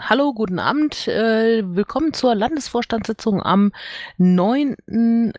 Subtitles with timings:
[0.00, 1.08] Hallo, guten Abend.
[1.08, 3.72] Äh, willkommen zur Landesvorstandssitzung am
[4.18, 5.32] 9.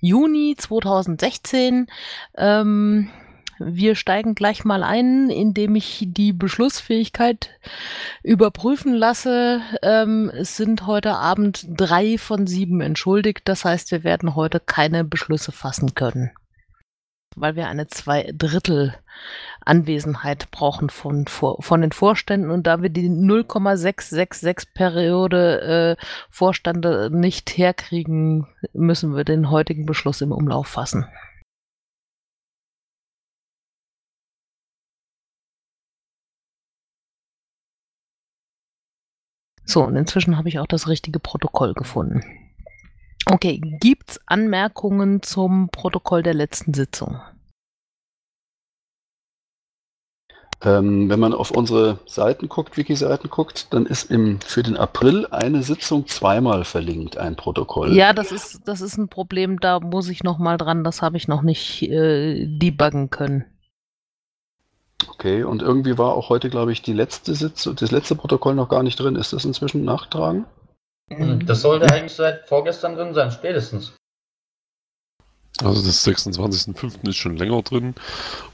[0.00, 1.86] Juni 2016.
[2.36, 3.10] Ähm,
[3.58, 7.50] wir steigen gleich mal ein, indem ich die Beschlussfähigkeit
[8.22, 9.62] überprüfen lasse.
[9.82, 13.42] Ähm, es sind heute Abend drei von sieben entschuldigt.
[13.46, 16.32] Das heißt, wir werden heute keine Beschlüsse fassen können
[17.36, 18.94] weil wir eine Zweidrittel
[19.66, 27.56] Anwesenheit brauchen von, von den Vorständen und da wir die 0,666 Periode äh, Vorstände nicht
[27.56, 31.06] herkriegen, müssen wir den heutigen Beschluss im Umlauf fassen.
[39.64, 42.22] So, und inzwischen habe ich auch das richtige Protokoll gefunden.
[43.26, 47.20] Okay, gibt's Anmerkungen zum Protokoll der letzten Sitzung?
[50.64, 55.26] Ähm, wenn man auf unsere Seiten guckt, Wiki-Seiten guckt, dann ist im, für den April
[55.30, 57.96] eine Sitzung zweimal verlinkt, ein Protokoll.
[57.96, 61.16] Ja, das ist, das ist ein Problem, da muss ich noch mal dran, das habe
[61.16, 63.44] ich noch nicht äh, debuggen können.
[65.08, 68.68] Okay, und irgendwie war auch heute, glaube ich, die letzte Sitzung, das letzte Protokoll noch
[68.68, 69.16] gar nicht drin.
[69.16, 70.46] Ist das inzwischen nachgetragen?
[71.08, 71.44] Mhm.
[71.44, 73.94] Das sollte eigentlich seit vorgestern drin sein, spätestens.
[75.60, 77.08] Also das 26.05.
[77.08, 77.94] ist schon länger drin.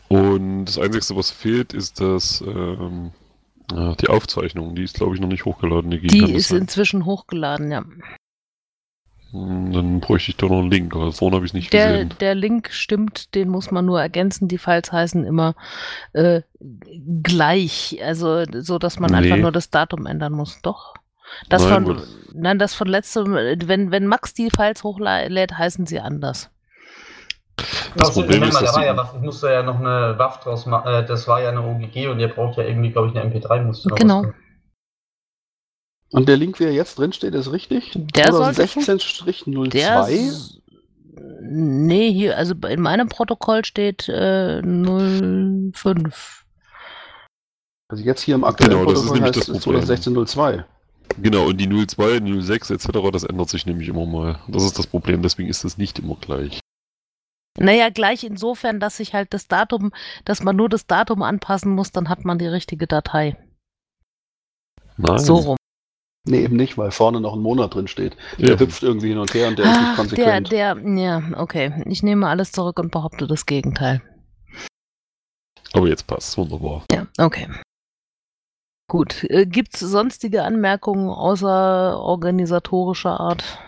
[0.08, 3.12] Und das Einzige, was fehlt, ist das ähm,
[3.70, 4.74] die Aufzeichnung.
[4.74, 5.90] Die ist, glaube ich, noch nicht hochgeladen.
[5.90, 7.84] Die, die ist inzwischen hochgeladen, ja.
[9.30, 11.92] Hm, dann bräuchte ich doch noch einen Link, aber vorne habe ich es nicht der,
[11.92, 12.14] gesehen.
[12.20, 14.48] Der Link stimmt, den muss man nur ergänzen.
[14.48, 15.55] Die Files heißen immer
[16.14, 16.40] äh,
[17.22, 19.18] gleich, also so, dass man nee.
[19.18, 20.60] einfach nur das Datum ändern muss.
[20.62, 20.94] Doch.
[21.50, 22.02] Das nein, von,
[22.33, 26.50] nein, das von letztem, wenn, wenn Max die Files hochlädt, heißen sie anders.
[27.97, 31.06] Das Problem ist, dass ja was, ich musste ja noch eine WAF draus machen, äh,
[31.06, 34.27] das war ja eine OGG und ihr braucht ja irgendwie, glaube ich, eine MP3 Genau.
[36.11, 37.92] Und der Link, wie er jetzt drin steht, ist richtig?
[37.95, 40.58] Der 2016-02?
[41.42, 46.45] Nee, hier, also in meinem Protokoll steht äh, 05.
[47.91, 50.64] Also jetzt hier im aktuellen genau, Protokoll heißt es 2016-02.
[51.20, 54.39] Genau, und die 02, 06 etc., das ändert sich nämlich immer mal.
[54.48, 56.61] Das ist das Problem, deswegen ist das nicht immer gleich.
[57.58, 59.92] Naja, gleich insofern, dass sich halt das Datum,
[60.24, 63.36] dass man nur das Datum anpassen muss, dann hat man die richtige Datei.
[64.96, 65.19] Nein.
[65.19, 65.57] So rum.
[66.29, 68.17] Nee, eben nicht, weil vorne noch ein Monat drin steht.
[68.39, 68.58] Der ja.
[68.58, 70.52] hüpft irgendwie hin und her und der Ach, ist nicht konsequent.
[70.52, 71.83] Der, der, ja, okay.
[71.86, 74.02] Ich nehme alles zurück und behaupte das Gegenteil.
[75.73, 76.85] Aber jetzt passt wunderbar.
[76.91, 77.48] Ja, okay.
[78.89, 79.24] Gut.
[79.24, 83.58] Äh, Gibt es sonstige Anmerkungen außer organisatorischer Art?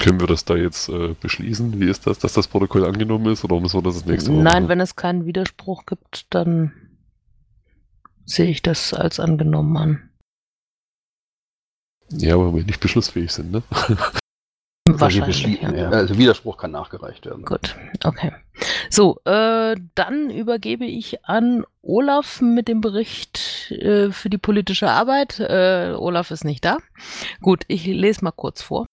[0.00, 1.78] Können wir das da jetzt äh, beschließen?
[1.80, 4.42] Wie ist das, dass das Protokoll angenommen ist oder müssen wir das, das nächste Mal
[4.42, 4.68] Nein, machen?
[4.70, 6.72] wenn es keinen Widerspruch gibt, dann
[8.24, 10.08] sehe ich das als angenommen an.
[12.10, 13.62] Ja, aber wir nicht beschlussfähig sind, ne?
[14.88, 15.42] Wahrscheinlich.
[15.60, 15.72] Ja.
[15.72, 15.90] Ja.
[15.90, 17.44] Also Widerspruch kann nachgereicht werden.
[17.44, 18.32] Gut, okay.
[18.88, 25.40] So, äh, dann übergebe ich an Olaf mit dem Bericht äh, für die politische Arbeit.
[25.40, 26.78] Äh, Olaf ist nicht da.
[27.40, 28.85] Gut, ich lese mal kurz vor.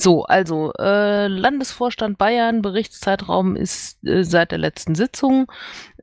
[0.00, 5.50] So, also äh, Landesvorstand Bayern, Berichtszeitraum ist äh, seit der letzten Sitzung.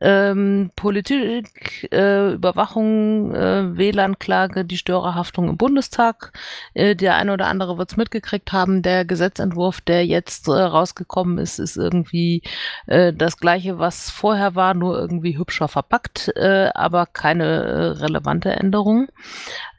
[0.01, 6.33] Ähm, Politik, äh, Überwachung, äh, WLAN-Klage, die Störerhaftung im Bundestag.
[6.73, 8.81] Äh, der eine oder andere wird es mitgekriegt haben.
[8.81, 12.41] Der Gesetzentwurf, der jetzt äh, rausgekommen ist, ist irgendwie
[12.87, 18.49] äh, das gleiche, was vorher war, nur irgendwie hübscher verpackt, äh, aber keine äh, relevante
[18.49, 19.07] Änderung.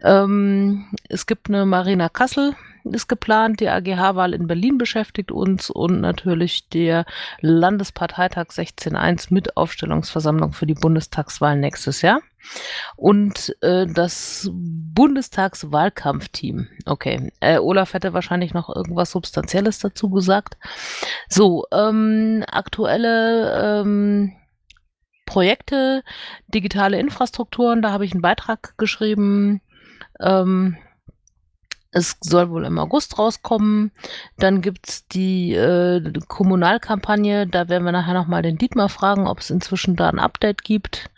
[0.03, 2.55] Ähm, es gibt eine Marina Kassel,
[2.95, 3.61] ist geplant.
[3.61, 7.05] Die AGH-Wahl in Berlin beschäftigt uns und natürlich der
[7.41, 12.21] Landesparteitag 16.1 mit Aufstellungsversammlung für die Bundestagswahl nächstes Jahr.
[12.97, 16.69] Und äh, das Bundestagswahlkampfteam.
[16.85, 20.57] Okay, äh, Olaf hätte wahrscheinlich noch irgendwas Substanzielles dazu gesagt.
[21.29, 24.33] So, ähm, aktuelle ähm,
[25.27, 26.05] Projekte,
[26.47, 29.61] digitale Infrastrukturen, da habe ich einen Beitrag geschrieben.
[30.21, 30.77] Ähm,
[31.97, 33.91] es soll wohl im August rauskommen.
[34.37, 37.47] Dann gibt es die äh, Kommunalkampagne.
[37.47, 41.11] Da werden wir nachher nochmal den Dietmar fragen, ob es inzwischen da ein Update gibt.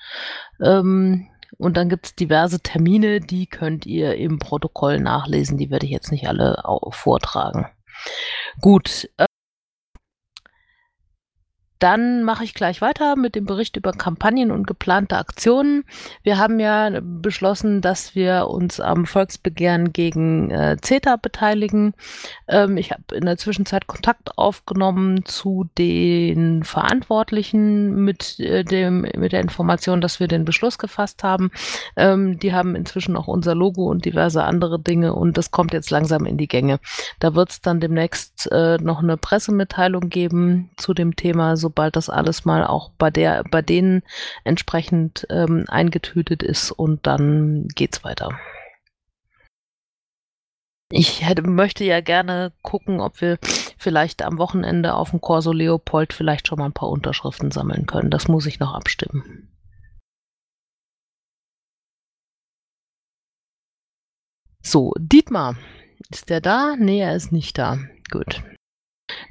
[0.62, 1.26] Ähm,
[1.56, 5.58] und dann gibt es diverse Termine, die könnt ihr im Protokoll nachlesen.
[5.58, 7.66] Die werde ich jetzt nicht alle vortragen.
[8.60, 9.08] Gut.
[11.78, 15.84] Dann mache ich gleich weiter mit dem Bericht über Kampagnen und geplante Aktionen.
[16.22, 21.94] Wir haben ja beschlossen, dass wir uns am Volksbegehren gegen äh, CETA beteiligen.
[22.48, 29.32] Ähm, ich habe in der Zwischenzeit Kontakt aufgenommen zu den Verantwortlichen mit, äh, dem, mit
[29.32, 31.50] der Information, dass wir den Beschluss gefasst haben.
[31.96, 35.90] Ähm, die haben inzwischen auch unser Logo und diverse andere Dinge und das kommt jetzt
[35.90, 36.80] langsam in die Gänge.
[37.20, 42.08] Da wird es dann demnächst äh, noch eine Pressemitteilung geben zu dem Thema, sobald das
[42.08, 44.02] alles mal auch bei der, bei denen
[44.42, 48.30] entsprechend ähm, eingetütet ist und dann geht's weiter.
[50.90, 53.38] Ich hätte, möchte ja gerne gucken, ob wir
[53.76, 58.10] vielleicht am Wochenende auf dem Corso Leopold vielleicht schon mal ein paar Unterschriften sammeln können.
[58.10, 59.50] Das muss ich noch abstimmen.
[64.62, 65.56] So, Dietmar,
[66.08, 66.76] ist der da?
[66.78, 67.76] Nee, er ist nicht da.
[68.10, 68.42] Gut.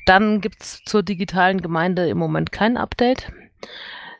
[0.07, 3.29] Dann gibt es zur digitalen Gemeinde im Moment kein Update.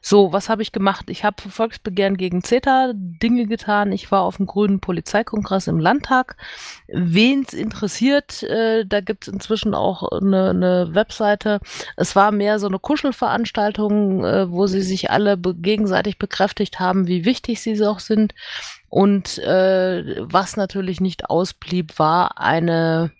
[0.02, 1.10] So, was habe ich gemacht?
[1.10, 3.92] Ich habe Volksbegehren gegen CETA Dinge getan.
[3.94, 6.36] Ich war auf dem grünen Polizeikongress im Landtag.
[6.88, 11.62] Wen es interessiert, äh, da gibt es inzwischen auch eine, eine, Webseite.
[11.96, 17.08] Es war mehr so eine Kuschelveranstaltung, äh, wo sie sich alle be gegenseitig bekräftigt haben,
[17.08, 18.36] wie wichtig sie auch sind.
[18.90, 23.12] Und äh, was natürlich nicht ausblieb, war eine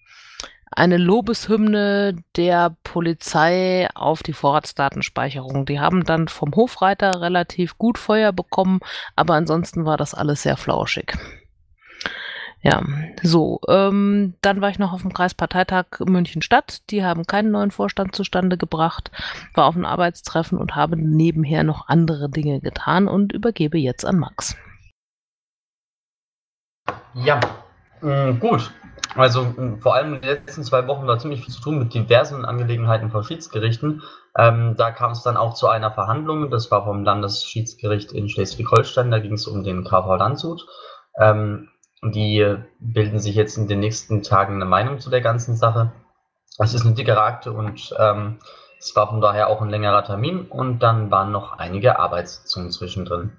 [0.78, 5.66] eine Lobeshymne der Polizei auf die Vorratsdatenspeicherung.
[5.66, 8.82] Die haben dann vom Hofreiter relativ gut Feuer bekommen,
[9.16, 11.18] aber ansonsten war das alles sehr flauschig.
[12.62, 12.84] Ja,
[13.24, 16.90] so, ähm, dann war ich noch auf dem Kreisparteitag München-Stadt.
[16.92, 19.10] Die haben keinen neuen Vorstand zustande gebracht,
[19.56, 24.20] war auf einem Arbeitstreffen und habe nebenher noch andere Dinge getan und übergebe jetzt an
[24.20, 24.56] Max.
[27.16, 27.40] Ja,
[28.02, 28.72] mm, gut.
[29.16, 32.46] Also vor allem in den letzten zwei Wochen war ziemlich viel zu tun mit diversen
[32.46, 34.04] Angelegenheiten von Schiedsgerichten.
[34.38, 39.10] Ähm, da kam es dann auch zu einer Verhandlung, das war vom Landesschiedsgericht in Schleswig-Holstein,
[39.10, 40.68] da ging es um den KV Landshut.
[41.18, 41.70] Ähm,
[42.04, 45.92] die bilden sich jetzt in den nächsten Tagen eine Meinung zu der ganzen Sache.
[46.60, 48.40] Es ist eine dickere Akte und ähm,
[48.80, 53.36] es war von daher auch ein längerer Termin und dann waren noch einige Arbeitssitzungen zwischendrin.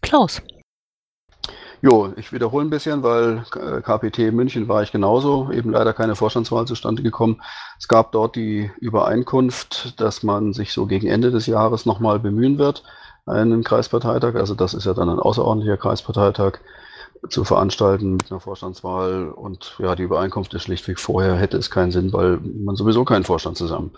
[0.00, 0.42] Klaus.
[1.80, 6.16] Jo, ich wiederhole ein bisschen, weil äh, KPT München war ich genauso, eben leider keine
[6.16, 7.40] Vorstandswahl zustande gekommen.
[7.78, 12.58] Es gab dort die Übereinkunft, dass man sich so gegen Ende des Jahres nochmal bemühen
[12.58, 12.82] wird,
[13.26, 16.58] einen Kreisparteitag, also das ist ja dann ein außerordentlicher Kreisparteitag,
[17.28, 19.28] zu veranstalten mit einer Vorstandswahl.
[19.28, 23.24] Und ja, die Übereinkunft ist schlichtweg vorher, hätte es keinen Sinn, weil man sowieso keinen
[23.24, 23.92] Vorstand zusammen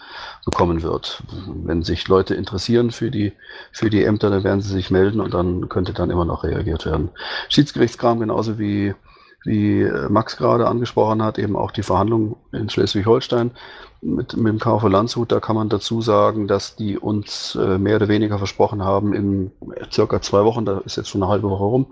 [0.44, 1.22] bekommen wird.
[1.46, 3.32] Wenn sich Leute interessieren für die,
[3.72, 6.87] für die Ämter, dann werden sie sich melden und dann könnte dann immer noch reagiert
[6.87, 7.11] werden.
[7.49, 8.94] Schiedsgerichtskram genauso wie
[9.44, 13.52] wie Max gerade angesprochen hat, eben auch die Verhandlungen in Schleswig-Holstein
[14.02, 15.32] mit, mit dem KV Landshut.
[15.32, 19.50] Da kann man dazu sagen, dass die uns äh, mehr oder weniger versprochen haben, in
[19.90, 21.87] circa zwei Wochen, da ist jetzt schon eine halbe Woche rum,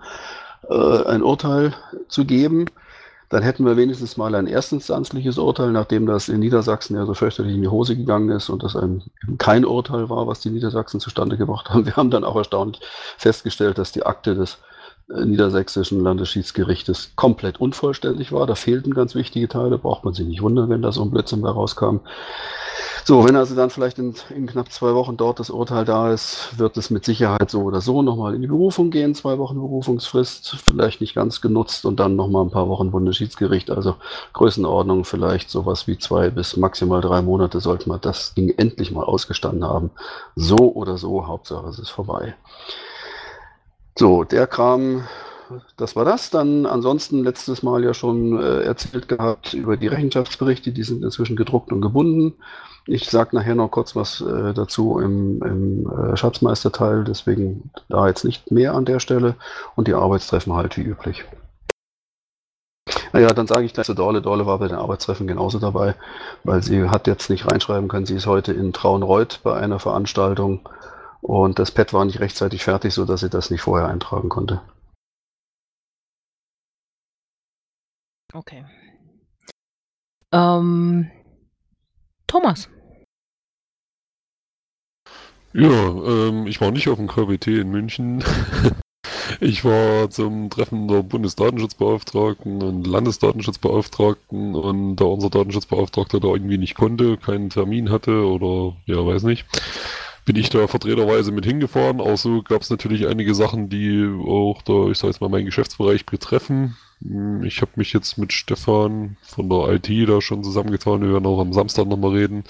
[0.69, 1.73] äh, ein Urteil
[2.07, 2.65] zu geben.
[3.29, 7.53] Dann hätten wir wenigstens mal ein erstinstanzliches Urteil, nachdem das in Niedersachsen ja so fürchterlich
[7.53, 9.03] in die Hose gegangen ist und das ein,
[9.37, 11.85] kein Urteil war, was die Niedersachsen zustande gebracht haben.
[11.85, 12.81] Wir haben dann auch erstaunlich
[13.17, 14.57] festgestellt, dass die Akte des
[15.15, 18.47] äh, niedersächsischen Landesschiedsgerichtes komplett unvollständig war.
[18.47, 21.43] Da fehlten ganz wichtige Teile, braucht man sich nicht wundern, wenn da so ein Blödsinn
[21.43, 21.97] da rauskam.
[23.05, 26.57] So, wenn also dann vielleicht in, in, knapp zwei Wochen dort das Urteil da ist,
[26.57, 29.15] wird es mit Sicherheit so oder so nochmal in die Berufung gehen.
[29.15, 33.71] Zwei Wochen Berufungsfrist, vielleicht nicht ganz genutzt und dann nochmal ein paar Wochen Bundesschiedsgericht.
[33.71, 33.95] Also
[34.33, 39.03] Größenordnung vielleicht sowas wie zwei bis maximal drei Monate sollte man das Ding endlich mal
[39.03, 39.91] ausgestanden haben.
[40.35, 42.35] So oder so, Hauptsache es ist vorbei.
[43.97, 45.03] So, der Kram
[45.77, 46.29] das war das.
[46.29, 51.35] Dann ansonsten letztes Mal ja schon äh, erzählt gehabt über die Rechenschaftsberichte, die sind inzwischen
[51.35, 52.35] gedruckt und gebunden.
[52.91, 58.25] Ich sage nachher noch kurz was äh, dazu im, im äh, Schatzmeisterteil, deswegen da jetzt
[58.25, 59.35] nicht mehr an der Stelle
[59.75, 61.23] und die Arbeitstreffen halt wie üblich.
[63.13, 64.23] Naja, dann sage ich gleich zu Dorle.
[64.23, 65.93] Dorle war bei den Arbeitstreffen genauso dabei,
[66.43, 68.07] weil sie hat jetzt nicht reinschreiben können.
[68.07, 70.67] Sie ist heute in Traunreuth bei einer Veranstaltung
[71.21, 74.61] und das Pad war nicht rechtzeitig fertig, sodass sie das nicht vorher eintragen konnte.
[78.33, 78.65] Okay.
[80.31, 81.11] Ähm,
[82.25, 82.67] Thomas.
[85.53, 88.23] Ja, ähm, ich war nicht auf dem KWT in München.
[89.39, 96.75] ich war zum Treffen der Bundesdatenschutzbeauftragten und Landesdatenschutzbeauftragten und da unser Datenschutzbeauftragter da irgendwie nicht
[96.75, 99.45] konnte, keinen Termin hatte oder ja, weiß nicht,
[100.25, 101.99] bin ich da vertreterweise mit hingefahren.
[101.99, 105.45] Auch so gab es natürlich einige Sachen, die auch da, ich sag jetzt mal, meinen
[105.45, 106.77] Geschäftsbereich betreffen.
[107.01, 111.01] Hm, ich habe mich jetzt mit Stefan von der IT da schon zusammengetan.
[111.01, 112.43] Wir werden auch am Samstag nochmal reden.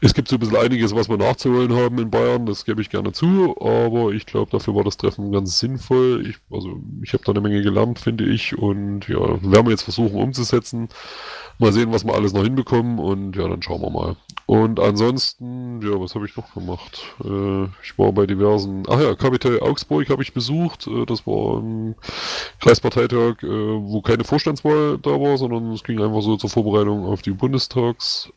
[0.00, 2.90] Es gibt so ein bisschen einiges, was wir nachzuholen haben in Bayern, das gebe ich
[2.90, 6.24] gerne zu, aber ich glaube, dafür war das Treffen ganz sinnvoll.
[6.28, 9.82] Ich, also, ich habe da eine Menge gelernt, finde ich, und ja, werden wir jetzt
[9.82, 10.88] versuchen umzusetzen.
[11.58, 14.16] Mal sehen, was wir alles noch hinbekommen und ja, dann schauen wir mal.
[14.46, 17.02] Und ansonsten, ja, was habe ich noch gemacht?
[17.24, 20.86] Äh, ich war bei diversen, ach ja, Kapital Augsburg habe ich besucht.
[20.86, 21.96] Äh, das war ein
[22.60, 27.22] Kreisparteitag, äh, wo keine Vorstandswahl da war, sondern es ging einfach so zur Vorbereitung auf
[27.22, 28.32] die Bundestags.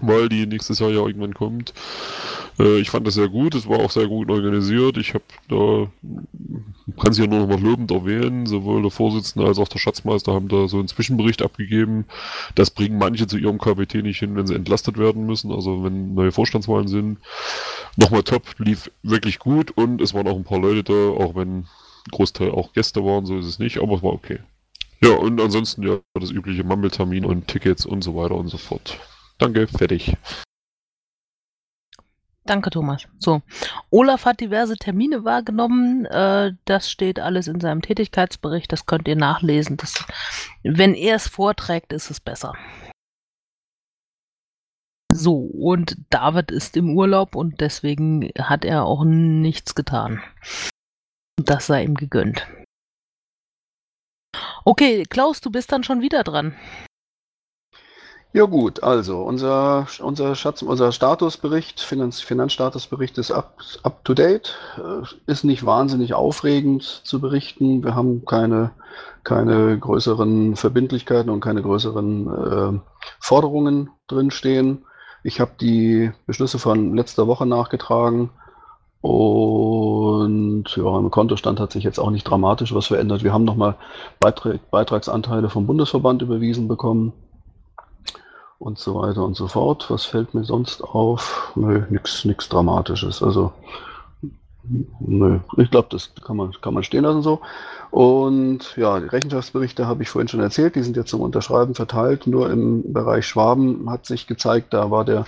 [0.00, 1.72] Weil die nächstes Jahr ja irgendwann kommt.
[2.58, 4.96] Äh, ich fand das sehr gut, es war auch sehr gut organisiert.
[4.96, 5.90] Ich habe da,
[7.00, 10.32] kann sie ja nur noch mal lobend erwähnen, sowohl der Vorsitzende als auch der Schatzmeister
[10.32, 12.06] haben da so einen Zwischenbericht abgegeben.
[12.54, 16.14] Das bringen manche zu ihrem KPT nicht hin, wenn sie entlastet werden müssen, also wenn
[16.14, 17.18] neue Vorstandswahlen sind.
[17.96, 21.66] Nochmal top, lief wirklich gut und es waren auch ein paar Leute da, auch wenn
[22.10, 24.38] Großteil auch Gäste waren, so ist es nicht, aber es war okay.
[25.00, 28.98] Ja, und ansonsten ja das übliche Mammeltermin und Tickets und so weiter und so fort.
[29.38, 30.16] Danke, fertig.
[32.44, 33.06] Danke, Thomas.
[33.18, 33.42] So,
[33.90, 36.06] Olaf hat diverse Termine wahrgenommen.
[36.06, 38.72] Äh, das steht alles in seinem Tätigkeitsbericht.
[38.72, 39.76] Das könnt ihr nachlesen.
[39.76, 40.06] Das,
[40.62, 42.54] wenn er es vorträgt, ist es besser.
[45.12, 50.22] So, und David ist im Urlaub und deswegen hat er auch nichts getan.
[51.36, 52.46] Das sei ihm gegönnt.
[54.64, 56.56] Okay, Klaus, du bist dann schon wieder dran.
[58.34, 64.54] Ja gut, also unser, unser, Schatz, unser Statusbericht, Finanz, Finanzstatusbericht ist up, up to date,
[64.76, 67.82] äh, ist nicht wahnsinnig aufregend zu berichten.
[67.82, 68.72] Wir haben keine,
[69.24, 72.26] keine größeren Verbindlichkeiten und keine größeren
[72.76, 72.80] äh,
[73.18, 74.84] Forderungen drinstehen.
[75.22, 78.28] Ich habe die Beschlüsse von letzter Woche nachgetragen
[79.00, 83.24] und ja, im Kontostand hat sich jetzt auch nicht dramatisch was verändert.
[83.24, 83.76] Wir haben nochmal
[84.20, 87.14] Beitrag, Beitragsanteile vom Bundesverband überwiesen bekommen
[88.58, 89.90] und so weiter und so fort.
[89.90, 91.52] Was fällt mir sonst auf?
[91.54, 93.22] Nö, nichts Dramatisches.
[93.22, 93.52] Also,
[95.00, 97.40] nö, ich glaube, das kann man, kann man stehen lassen so.
[97.90, 102.26] Und ja, die Rechenschaftsberichte habe ich vorhin schon erzählt, die sind jetzt zum Unterschreiben verteilt.
[102.26, 105.24] Nur im Bereich Schwaben hat sich gezeigt, da war der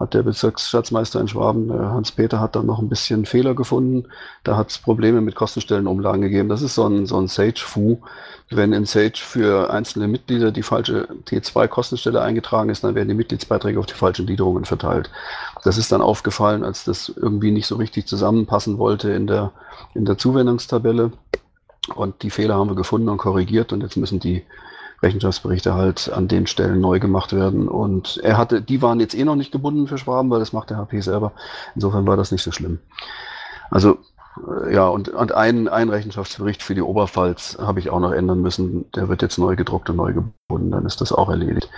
[0.00, 4.08] hat der Bezirksschatzmeister in Schwaben, Hans-Peter, hat dann noch ein bisschen Fehler gefunden.
[4.44, 6.48] Da hat es Probleme mit Kostenstellenumlagen gegeben.
[6.48, 7.98] Das ist so ein, so ein Sage-Fu.
[8.48, 13.78] Wenn in Sage für einzelne Mitglieder die falsche T2-Kostenstelle eingetragen ist, dann werden die Mitgliedsbeiträge
[13.78, 15.10] auf die falschen Gliederungen verteilt.
[15.64, 19.52] Das ist dann aufgefallen, als das irgendwie nicht so richtig zusammenpassen wollte in der,
[19.94, 21.12] in der Zuwendungstabelle.
[21.94, 24.44] Und die Fehler haben wir gefunden und korrigiert und jetzt müssen die
[25.02, 27.68] Rechenschaftsberichte halt an den Stellen neu gemacht werden.
[27.68, 30.70] Und er hatte, die waren jetzt eh noch nicht gebunden für Schwaben, weil das macht
[30.70, 31.32] der HP selber.
[31.74, 32.78] Insofern war das nicht so schlimm.
[33.70, 33.98] Also
[34.36, 38.42] äh, ja, und, und ein, ein Rechenschaftsbericht für die Oberpfalz habe ich auch noch ändern
[38.42, 38.90] müssen.
[38.92, 41.70] Der wird jetzt neu gedruckt und neu gebunden, dann ist das auch erledigt.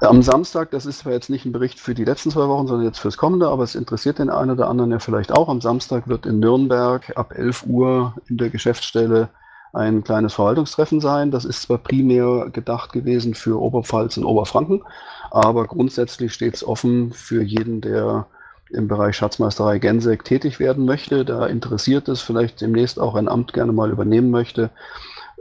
[0.00, 2.86] Am Samstag, das ist zwar jetzt nicht ein Bericht für die letzten zwei Wochen, sondern
[2.86, 5.48] jetzt fürs kommende, aber es interessiert den einen oder anderen ja vielleicht auch.
[5.48, 9.28] Am Samstag wird in Nürnberg ab 11 Uhr in der Geschäftsstelle
[9.78, 11.30] ein kleines Verwaltungstreffen sein.
[11.30, 14.82] Das ist zwar primär gedacht gewesen für Oberpfalz und Oberfranken,
[15.30, 18.26] aber grundsätzlich steht es offen für jeden, der
[18.70, 23.52] im Bereich Schatzmeisterei Gänseck tätig werden möchte, da interessiert ist, vielleicht demnächst auch ein Amt
[23.54, 24.70] gerne mal übernehmen möchte,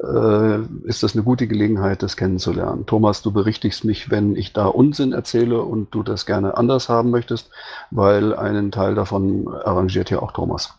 [0.01, 2.86] äh, ist das eine gute Gelegenheit, das kennenzulernen.
[2.86, 7.10] Thomas, du berichtigst mich, wenn ich da Unsinn erzähle und du das gerne anders haben
[7.10, 7.50] möchtest,
[7.91, 10.75] weil einen Teil davon arrangiert ja auch Thomas.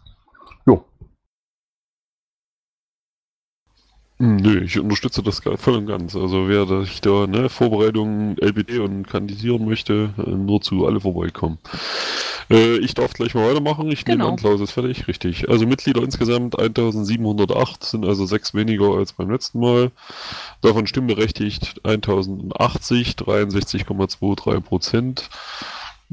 [0.67, 0.81] Hm,
[4.19, 6.17] nö, ich unterstütze das voll und ganz.
[6.17, 11.59] Also wer sich da ne, Vorbereitungen LBD und kandidieren möchte, äh, nur zu alle vorbeikommen.
[12.51, 13.91] Äh, ich darf gleich mal weitermachen.
[13.91, 14.25] Ich genau.
[14.25, 15.07] nehme an, Klaus ist fertig.
[15.09, 15.49] Richtig.
[15.49, 19.91] Also Mitglieder insgesamt 1708, sind also sechs weniger als beim letzten Mal.
[20.61, 25.29] Davon stimmberechtigt 1080, 63,23 Prozent.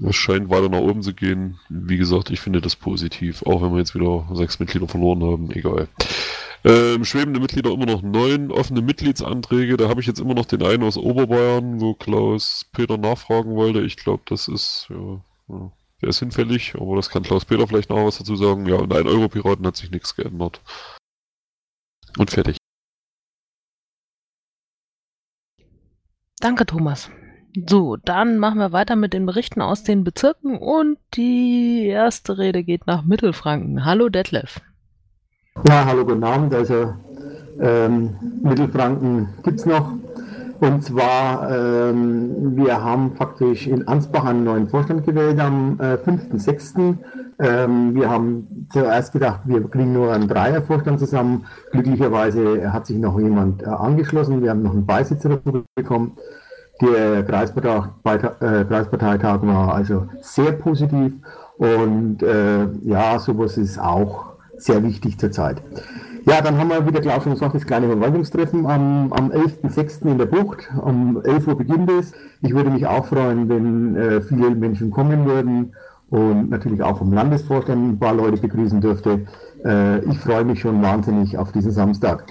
[0.03, 1.57] Es scheint weiter nach oben zu gehen.
[1.69, 5.51] Wie gesagt, ich finde das positiv, auch wenn wir jetzt wieder sechs Mitglieder verloren haben,
[5.51, 5.87] egal.
[6.65, 9.77] Ähm, schwebende Mitglieder immer noch neun offene Mitgliedsanträge.
[9.77, 13.81] Da habe ich jetzt immer noch den einen aus Oberbayern, wo Klaus Peter nachfragen wollte.
[13.81, 17.91] Ich glaube, das ist, ja, ja, der ist hinfällig, aber das kann Klaus Peter vielleicht
[17.91, 18.65] noch was dazu sagen.
[18.65, 20.59] Ja, und ein Europiraten hat sich nichts geändert.
[22.17, 22.57] Und fertig.
[26.39, 27.11] Danke, Thomas.
[27.67, 32.63] So, dann machen wir weiter mit den Berichten aus den Bezirken und die erste Rede
[32.63, 33.85] geht nach Mittelfranken.
[33.85, 34.61] Hallo Detlef.
[35.63, 36.53] Ja, hallo, guten Abend.
[36.53, 36.93] Also
[37.59, 39.93] ähm, Mittelfranken gibt es noch.
[40.59, 46.97] Und zwar, ähm, wir haben faktisch in Ansbach einen neuen Vorstand gewählt am äh, 5.6.
[47.39, 51.45] Ähm, wir haben zuerst gedacht, wir kriegen nur einen Dreiervorstand zusammen.
[51.71, 54.43] Glücklicherweise hat sich noch jemand äh, angeschlossen.
[54.43, 56.17] Wir haben noch einen Beisitzer dazu bekommen.
[56.81, 61.13] Der Kreisparteitag, äh, Kreisparteitag war also sehr positiv
[61.57, 65.61] und äh, ja, sowas ist auch sehr wichtig zurzeit.
[66.27, 70.09] Ja, dann haben wir wieder, glaube ich, gesagt, das kleine Verwaltungstreffen am, am 11.06.
[70.09, 70.69] in der Bucht.
[70.81, 72.13] Um 11 Uhr beginnt es.
[72.41, 75.75] Ich würde mich auch freuen, wenn äh, viele Menschen kommen würden
[76.09, 79.27] und natürlich auch vom Landesvorstand ein paar Leute begrüßen dürfte.
[79.63, 82.25] Äh, ich freue mich schon wahnsinnig auf diesen Samstag.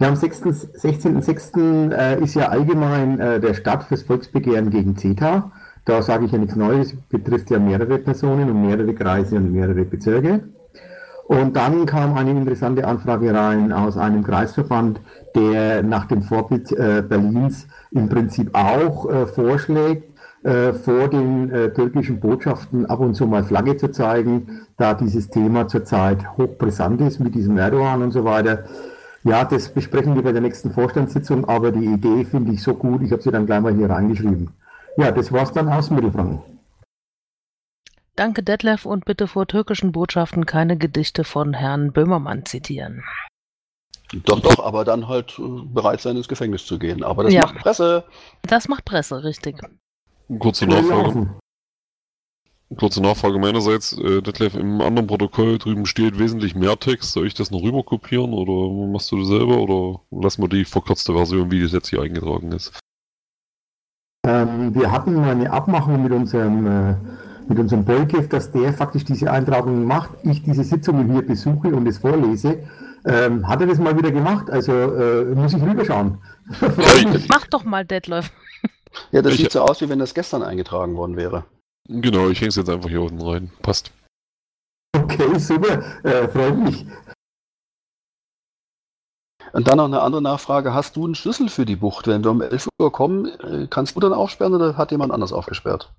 [0.00, 1.92] Ja, am 16.06.
[1.92, 5.52] Äh, ist ja allgemein äh, der Start fürs Volksbegehren gegen CETA.
[5.84, 9.84] Da sage ich ja nichts Neues, betrifft ja mehrere Personen und mehrere Kreise und mehrere
[9.84, 10.40] Bezirke.
[11.30, 15.00] Und dann kam eine interessante Anfrage rein aus einem Kreisverband,
[15.36, 21.72] der nach dem Vorbild äh, Berlins im Prinzip auch äh, vorschlägt, äh, vor den äh,
[21.72, 27.20] türkischen Botschaften ab und zu mal Flagge zu zeigen, da dieses Thema zurzeit hochbrisant ist
[27.20, 28.64] mit diesem Erdogan und so weiter.
[29.22, 33.02] Ja, das besprechen wir bei der nächsten Vorstandssitzung, aber die Idee finde ich so gut,
[33.02, 34.50] ich habe sie dann gleich mal hier reingeschrieben.
[34.96, 36.40] Ja, das war's dann aus Mittelfranken.
[38.20, 43.02] Danke, Detlef, und bitte vor türkischen Botschaften keine Gedichte von Herrn Böhmermann zitieren.
[44.12, 47.02] Doch, doch, aber dann halt äh, bereit sein, ins Gefängnis zu gehen.
[47.02, 47.46] Aber das Ja.
[47.46, 48.04] macht Presse.
[48.42, 49.56] Das macht Presse, richtig.
[50.38, 51.30] Kurze Nachfrage.
[52.76, 53.96] Kurze Nachfrage meinerseits.
[53.96, 57.12] Äh, Detlef, im anderen Protokoll drüben steht wesentlich mehr Text.
[57.12, 60.66] Soll ich das noch rüber kopieren oder machst du das selber oder lassen wir die
[60.66, 62.78] verkürzte Version, wie das jetzt hier eingetragen ist?
[64.26, 66.96] Ähm, wir hatten mal eine Abmachung mit unserem, äh,
[67.50, 71.86] mit unserem Bolkev, dass der faktisch diese Eintragungen macht, ich diese Sitzungen hier besuche und
[71.86, 72.62] es vorlese.
[73.04, 74.48] Ähm, hat er das mal wieder gemacht?
[74.50, 76.18] Also äh, muss ich rüberschauen.
[77.28, 78.30] Mach doch mal, Detlef.
[79.10, 81.44] Ja, das Ich- sieht so aus, wie wenn das gestern eingetragen worden wäre.
[81.88, 83.50] Genau, ich häng's jetzt einfach hier unten rein.
[83.62, 83.90] Passt.
[84.96, 85.82] Okay, super.
[86.04, 86.86] Äh, freut mich.
[89.52, 90.72] Und dann noch eine andere Nachfrage.
[90.74, 92.06] Hast du einen Schlüssel für die Bucht?
[92.06, 95.32] Wenn wir um 11 Uhr kommen, äh, kannst du dann aufsperren oder hat jemand anders
[95.32, 95.92] aufgesperrt?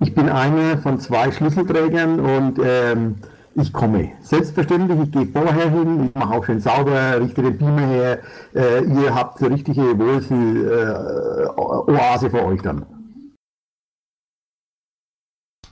[0.00, 3.16] Ich bin einer von zwei Schlüsselträgern und ähm,
[3.56, 4.12] ich komme.
[4.20, 8.22] Selbstverständlich, ich gehe vorher hin, ich mache auch schön sauber, richte den Beamer her.
[8.54, 12.86] Äh, ihr habt eine richtige Wohlfühl-Oase für euch dann.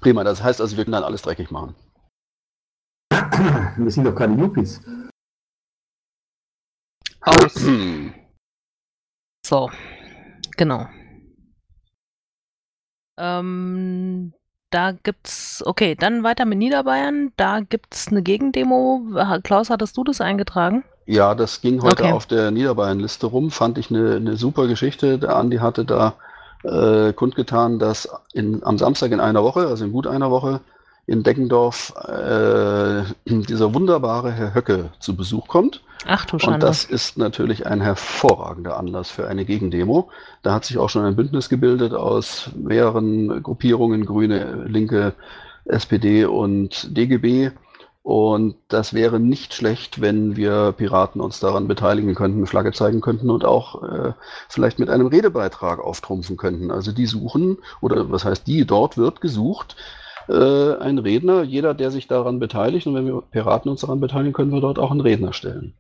[0.01, 1.77] Prima, das heißt also, wir können dann alles dreckig machen.
[3.77, 4.81] Wir sind doch keine Yuppies.
[7.21, 7.57] Aus.
[7.57, 8.15] Hm.
[9.47, 9.71] So,
[10.57, 10.87] genau.
[13.19, 14.33] Ähm,
[14.71, 17.33] da gibt's, okay, dann weiter mit Niederbayern.
[17.37, 19.03] Da gibt's eine Gegendemo.
[19.43, 20.85] Klaus, hattest du das eingetragen?
[21.07, 22.13] Ja, das ging heute Okay.
[22.13, 23.51] auf der Niederbayern-Liste rum.
[23.51, 25.19] Fand ich eine, eine super Geschichte.
[25.19, 26.15] Der Andi hatte da
[26.65, 30.61] äh, kundgetan, dass in, am Samstag in einer Woche, also in gut einer Woche,
[31.07, 35.83] in Deckendorf äh, dieser wunderbare Herr Höcke zu Besuch kommt.
[36.07, 36.67] Ach du Und Schande.
[36.67, 40.09] das ist natürlich ein hervorragender Anlass für eine Gegendemo.
[40.43, 45.15] Da hat sich auch schon ein Bündnis gebildet aus mehreren Gruppierungen, Grüne, Linke,
[45.65, 47.51] SPD und DGB.
[48.03, 53.31] Und das wäre nicht schlecht, wenn wir Piraten uns daran beteiligen könnten, Flagge zeigen könnten
[53.31, 54.13] und auch äh,
[54.49, 56.71] vielleicht mit einem Redebeitrag auftrumpfen könnten.
[56.71, 59.75] Also die suchen, oder was heißt die, dort wird gesucht,
[60.29, 62.87] äh, ein Redner, jeder, der sich daran beteiligt.
[62.87, 65.75] Und wenn wir Piraten uns daran beteiligen, können wir dort auch einen Redner stellen.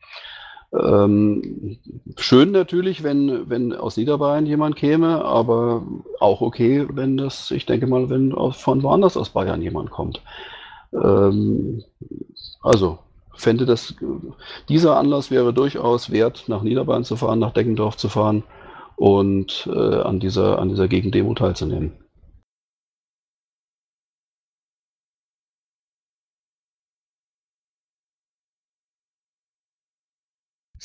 [0.73, 1.79] Ähm,
[2.17, 5.83] schön natürlich, wenn, wenn aus Niederbayern jemand käme, aber
[6.21, 10.21] auch okay, wenn das, ich denke mal, wenn von woanders aus Bayern jemand kommt.
[10.93, 11.83] Ähm,
[12.63, 12.99] also,
[13.35, 13.95] fände das,
[14.69, 18.43] dieser Anlass wäre durchaus wert, nach Niederbayern zu fahren, nach Deckendorf zu fahren
[18.97, 21.93] und äh, an dieser, an dieser Gegendemo teilzunehmen.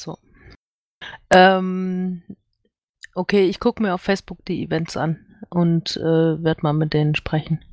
[0.01, 0.17] So.
[1.29, 2.23] Ähm,
[3.15, 7.15] okay, ich gucke mir auf Facebook die Events an und äh, werde mal mit denen
[7.15, 7.63] sprechen.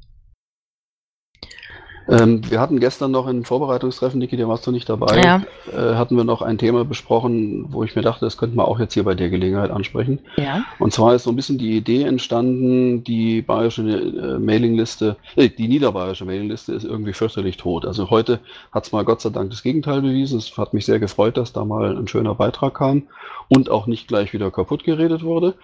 [2.08, 5.22] Ähm, wir hatten gestern noch ein Vorbereitungstreffen, Niki, da warst du nicht dabei.
[5.22, 8.66] Ja, Äh, hatten wir noch ein Thema besprochen, wo ich mir dachte, das könnten wir
[8.66, 10.20] auch jetzt hier bei der Gelegenheit ansprechen.
[10.36, 10.64] ja.
[10.78, 15.68] Und zwar ist so ein bisschen die Idee entstanden, die bayerische äh, Mailingliste, äh, die
[15.68, 17.84] niederbayerische Mailingliste ist irgendwie fürchterlich tot.
[17.84, 18.40] Also heute
[18.72, 20.38] hat es mal Gott sei Dank das Gegenteil bewiesen.
[20.38, 23.02] Es hat mich sehr gefreut, dass da mal ein schöner Beitrag kam
[23.48, 25.54] und auch nicht gleich wieder kaputt geredet wurde.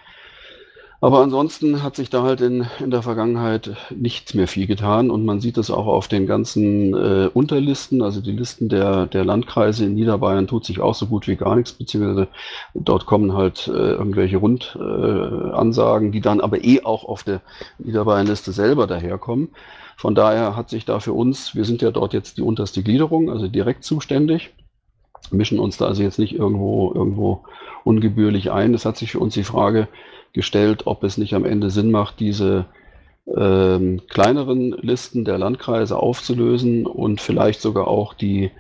[1.05, 5.27] Aber ansonsten hat sich da halt in, in der Vergangenheit nichts mehr viel getan und
[5.27, 9.85] man sieht es auch auf den ganzen äh, Unterlisten, also die Listen der, der Landkreise
[9.85, 12.29] in Niederbayern tut sich auch so gut wie gar nichts, beziehungsweise
[12.73, 17.43] dort kommen halt äh, irgendwelche Rundansagen, äh, die dann aber eh auch auf der
[17.77, 19.51] Niederbayernliste selber daherkommen.
[19.99, 23.29] Von daher hat sich da für uns, wir sind ja dort jetzt die unterste Gliederung,
[23.29, 24.55] also direkt zuständig.
[25.30, 27.40] Mischen uns da also jetzt nicht irgendwo, irgendwo
[27.84, 28.74] ungebührlich ein.
[28.74, 29.88] Es hat sich für uns die Frage
[30.32, 32.66] gestellt, ob es nicht am Ende Sinn macht, diese
[33.26, 38.50] ähm, kleineren Listen der Landkreise aufzulösen und vielleicht sogar auch die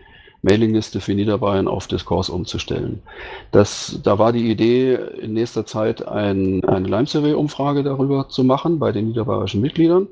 [0.42, 3.02] Mailingliste für Niederbayern auf Diskurs umzustellen.
[3.50, 8.92] Das, da war die Idee, in nächster Zeit ein, eine Lime-Survey-Umfrage darüber zu machen bei
[8.92, 10.06] den niederbayerischen Mitgliedern,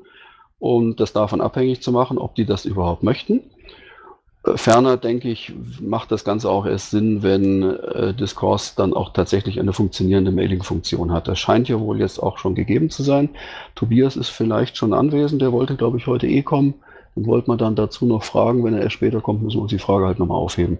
[0.57, 3.41] um das davon abhängig zu machen, ob die das überhaupt möchten.
[4.55, 9.57] Ferner, denke ich, macht das Ganze auch erst Sinn, wenn äh, Discourse dann auch tatsächlich
[9.57, 11.29] eine funktionierende Mailing-Funktion hat.
[11.29, 13.29] Das scheint ja wohl jetzt auch schon gegeben zu sein.
[13.73, 16.73] Tobias ist vielleicht schon anwesend, der wollte, glaube ich, heute eh kommen.
[17.15, 19.71] Dann wollte man dann dazu noch fragen, wenn er erst später kommt, müssen wir uns
[19.71, 20.79] die Frage halt nochmal aufheben.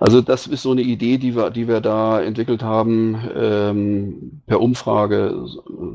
[0.00, 4.60] Also das ist so eine Idee, die wir, die wir da entwickelt haben, ähm, per
[4.60, 5.46] Umfrage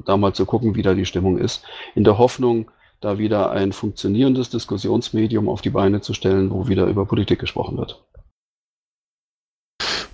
[0.05, 1.65] da mal zu gucken, wie da die Stimmung ist.
[1.95, 2.67] In der Hoffnung,
[3.03, 7.77] da wieder ein funktionierendes Diskussionsmedium auf die Beine zu stellen, wo wieder über Politik gesprochen
[7.77, 8.03] wird.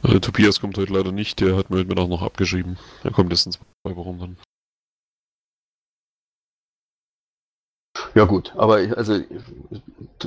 [0.04, 2.78] Äh, Tobias kommt heute leider nicht, der hat mir heute noch abgeschrieben.
[3.04, 4.38] Er kommt erst in zwei Wochen dann.
[8.16, 9.20] Ja gut, aber also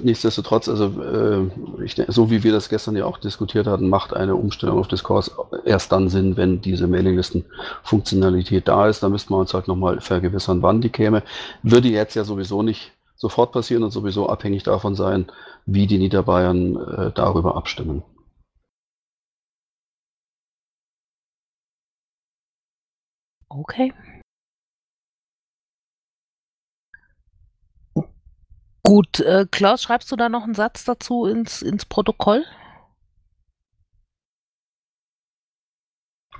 [0.02, 4.34] nichtsdestotrotz, also äh, ich, so wie wir das gestern ja auch diskutiert hatten, macht eine
[4.34, 5.32] Umstellung auf Discourse
[5.64, 9.02] erst dann Sinn, wenn diese Mailinglisten-Funktionalität da ist.
[9.02, 11.22] Da müssten wir uns halt nochmal vergewissern, wann die käme.
[11.62, 15.26] Würde jetzt ja sowieso nicht sofort passieren und sowieso abhängig davon sein,
[15.66, 18.02] wie die Niederbayern äh, darüber abstimmen.
[23.50, 23.92] Okay.
[28.84, 32.44] Gut, äh, Klaus, schreibst du da noch einen Satz dazu ins, ins Protokoll?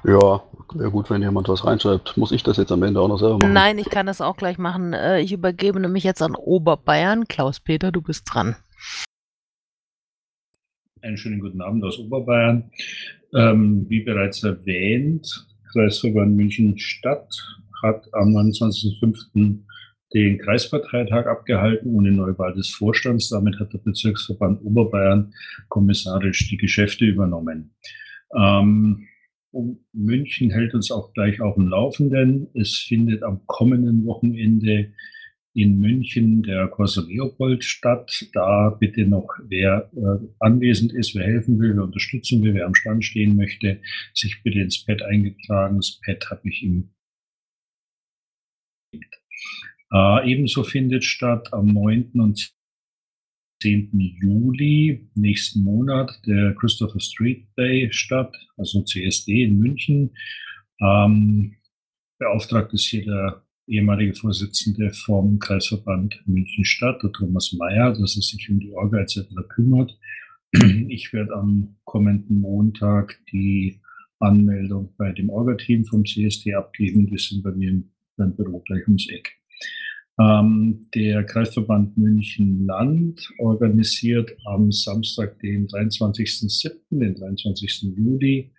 [0.05, 0.43] Ja,
[0.75, 2.17] wäre gut, wenn jemand was reinschreibt.
[2.17, 3.53] Muss ich das jetzt am Ende auch noch selber machen?
[3.53, 4.93] Nein, ich kann das auch gleich machen.
[4.93, 7.29] Äh, ich übergebe nämlich jetzt an Oberbayern.
[7.29, 8.57] Klaus-Peter, du bist dran.
[11.03, 12.73] Einen schönen guten Abend aus Oberbayern.
[13.35, 17.33] Ähm, wie bereits erwähnt, Kreisverband München Stadt
[17.83, 19.61] hat am 29.05
[20.15, 23.29] den Kreisparteitag abgehalten ohne Neuwahl des Vorstands.
[23.29, 25.33] Damit hat der Bezirksverband Oberbayern
[25.69, 27.75] kommissarisch die Geschäfte übernommen.
[28.37, 29.09] Ähm,
[29.93, 32.49] München hält uns auch gleich auf dem Laufenden.
[32.55, 34.93] Es findet am kommenden Wochenende
[35.55, 38.27] in München der Corso Leopold statt.
[38.33, 42.75] Da bitte noch, wer äh, anwesend ist, wer helfen will, wer unterstützen will, wer am
[42.75, 43.81] Stand stehen möchte,
[44.15, 45.77] sich bitte ins Pad eingetragen.
[45.77, 46.91] Das Pad habe ich im
[49.93, 52.13] äh, ebenso findet statt am 9.
[52.15, 52.53] und
[53.63, 53.91] 10.
[54.21, 60.11] Juli nächsten Monat der Christopher Street Day statt, also CSD in München.
[60.81, 61.55] Ähm,
[62.19, 68.23] beauftragt ist hier der ehemalige Vorsitzende vom Kreisverband München Stadt, der Thomas Mayer, dass er
[68.23, 69.29] sich um die Orga etc.
[69.49, 69.97] kümmert.
[70.89, 73.81] Ich werde am kommenden Montag die
[74.19, 77.07] Anmeldung bei dem Orga-Team vom CSD abgeben.
[77.07, 79.42] Die sind bei mir im Büro gleich ums Eck.
[80.23, 87.95] Ähm, der Kreisverband München Land organisiert am Samstag, den 23.07., den 23.
[87.97, 88.53] Juli,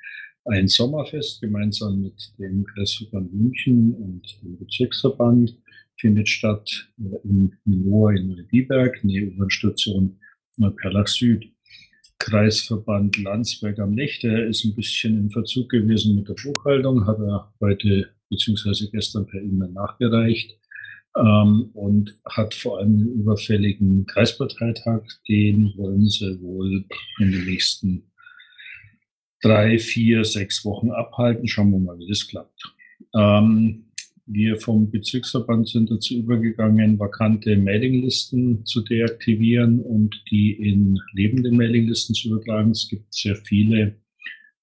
[0.45, 5.55] ein Sommerfest gemeinsam mit dem Kreisverband München und dem Bezirksverband.
[5.95, 10.19] Findet statt äh, in Minor in Neubiberg, nähe U-Bahn-Station
[10.81, 11.45] Perlach Süd.
[12.17, 17.19] Kreisverband Landsberg am Lech, der ist ein bisschen in Verzug gewesen mit der Buchhaltung, hat
[17.19, 18.87] er heute bzw.
[18.91, 20.57] gestern per E-Mail nachgereicht
[21.17, 25.03] ähm, und hat vor allem einen überfälligen Kreisparteitag.
[25.27, 26.85] Den wollen sie wohl
[27.19, 28.03] in den nächsten
[29.41, 31.47] drei, vier, sechs Wochen abhalten.
[31.47, 32.63] Schauen wir mal, wie das klappt.
[33.15, 33.85] Ähm,
[34.25, 42.15] wir vom Bezirksverband sind dazu übergegangen, vakante Mailinglisten zu deaktivieren und die in lebende Mailinglisten
[42.15, 42.71] zu übertragen.
[42.71, 43.97] Es gibt sehr viele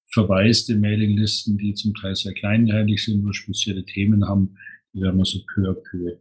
[0.07, 4.57] verwaiste Mailinglisten, die zum Teil sehr kleinteilig sind, nur spezielle Themen haben.
[4.95, 6.19] Die werden wir so peu à peu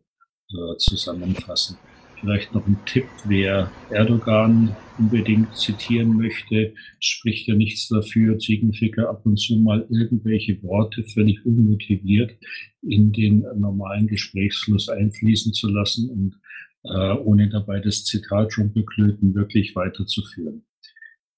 [0.51, 1.77] äh, zusammenfassen.
[2.19, 9.25] Vielleicht noch ein Tipp, wer Erdogan unbedingt zitieren möchte, spricht ja nichts dafür, Ziegenficker ab
[9.25, 12.35] und zu mal irgendwelche Worte völlig unmotiviert
[12.81, 16.39] in den normalen Gesprächsfluss einfließen zu lassen und
[16.83, 20.65] äh, ohne dabei das Zitat schon beklöten wirklich weiterzuführen.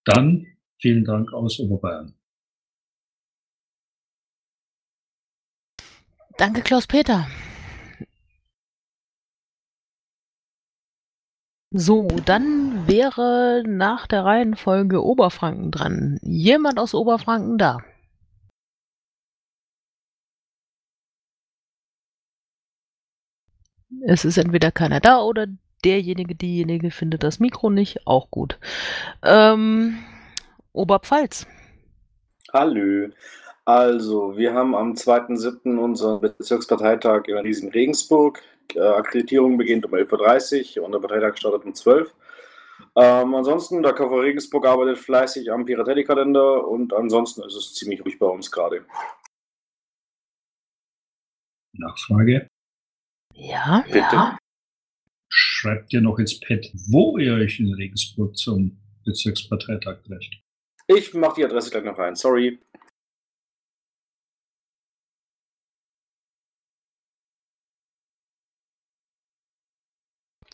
[0.05, 0.47] Dann
[0.79, 2.15] vielen Dank aus Oberbayern.
[6.37, 7.27] Danke, Klaus-Peter.
[11.73, 16.19] So, dann wäre nach der Reihenfolge Oberfranken dran.
[16.21, 17.77] Jemand aus Oberfranken da?
[24.05, 25.47] Es ist entweder keiner da oder
[25.85, 28.05] derjenige, diejenige findet das Mikro nicht.
[28.05, 28.59] Auch gut.
[29.23, 29.97] Ähm,
[30.73, 31.47] Oberpfalz.
[32.51, 33.09] Hallo.
[33.63, 35.77] Also, wir haben am 2.7.
[35.77, 38.41] unseren Bezirksparteitag in Riesing Regensburg.
[38.75, 42.15] Äh, Akkreditierung beginnt um 11.30 Uhr und der Parteitag startet um 12 Uhr.
[42.95, 48.19] Ähm, ansonsten, der KV Regensburg arbeitet fleißig am Piratelli-Kalender und ansonsten ist es ziemlich ruhig
[48.19, 48.85] bei uns gerade.
[51.73, 52.47] Nachfrage.
[53.33, 53.83] Ja.
[53.85, 53.99] Bitte.
[53.99, 54.37] Ja.
[55.29, 60.41] Schreibt ihr noch ins Pad, wo ihr euch in Regensburg zum Bezirksparteitag trefft?
[60.87, 62.15] Ich mache die Adresse gleich noch rein.
[62.15, 62.59] Sorry.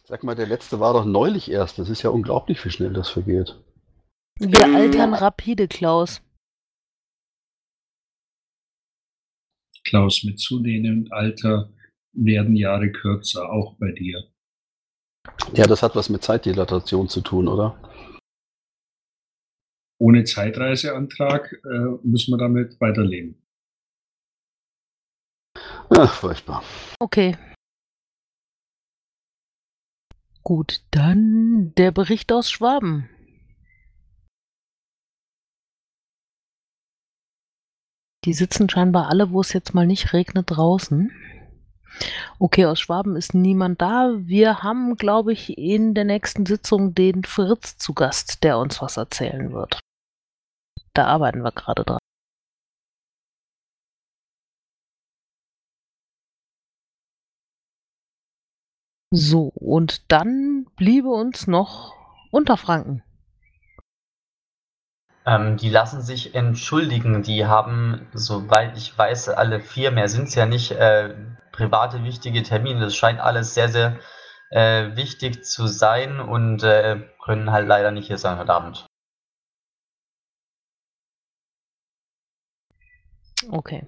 [0.10, 1.80] Sag mal, der letzte war doch neulich erst.
[1.80, 3.62] Das ist ja unglaublich, wie schnell das vergeht.
[4.40, 6.22] Wir Ähm, altern rapide, Klaus.
[9.84, 11.74] Klaus, mit zunehmendem Alter
[12.14, 14.32] werden Jahre kürzer, auch bei dir.
[15.54, 17.78] Ja, das hat was mit Zeitdilatation zu tun, oder?
[20.00, 23.44] Ohne Zeitreiseantrag äh, müssen wir damit weiterleben.
[25.90, 26.64] Ach, furchtbar.
[27.00, 27.36] Okay.
[30.48, 33.10] Gut, dann der Bericht aus Schwaben.
[38.24, 41.12] Die sitzen scheinbar alle, wo es jetzt mal nicht regnet, draußen.
[42.40, 44.14] Okay, aus Schwaben ist niemand da.
[44.20, 48.96] Wir haben, glaube ich, in der nächsten Sitzung den Fritz zu Gast, der uns was
[48.96, 49.82] erzählen wird.
[50.94, 52.00] Da arbeiten wir gerade dran.
[59.12, 61.94] So, und dann bliebe uns noch
[62.32, 63.04] Unterfranken.
[65.26, 67.24] Ähm, die lassen sich entschuldigen.
[67.24, 71.16] Die haben, soweit ich weiß, alle vier, mehr sind es ja nicht, äh,
[71.52, 72.82] private wichtige Termine.
[72.82, 74.00] Das scheint alles sehr, sehr
[74.52, 78.86] äh, wichtig zu sein und äh, können halt leider nicht hier sein heute Abend.
[83.52, 83.86] Okay.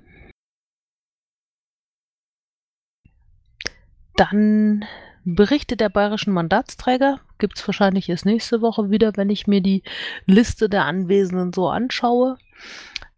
[4.15, 4.85] Dann
[5.25, 9.83] Berichte der bayerischen Mandatsträger gibt es wahrscheinlich erst nächste Woche wieder, wenn ich mir die
[10.25, 12.37] Liste der Anwesenden so anschaue.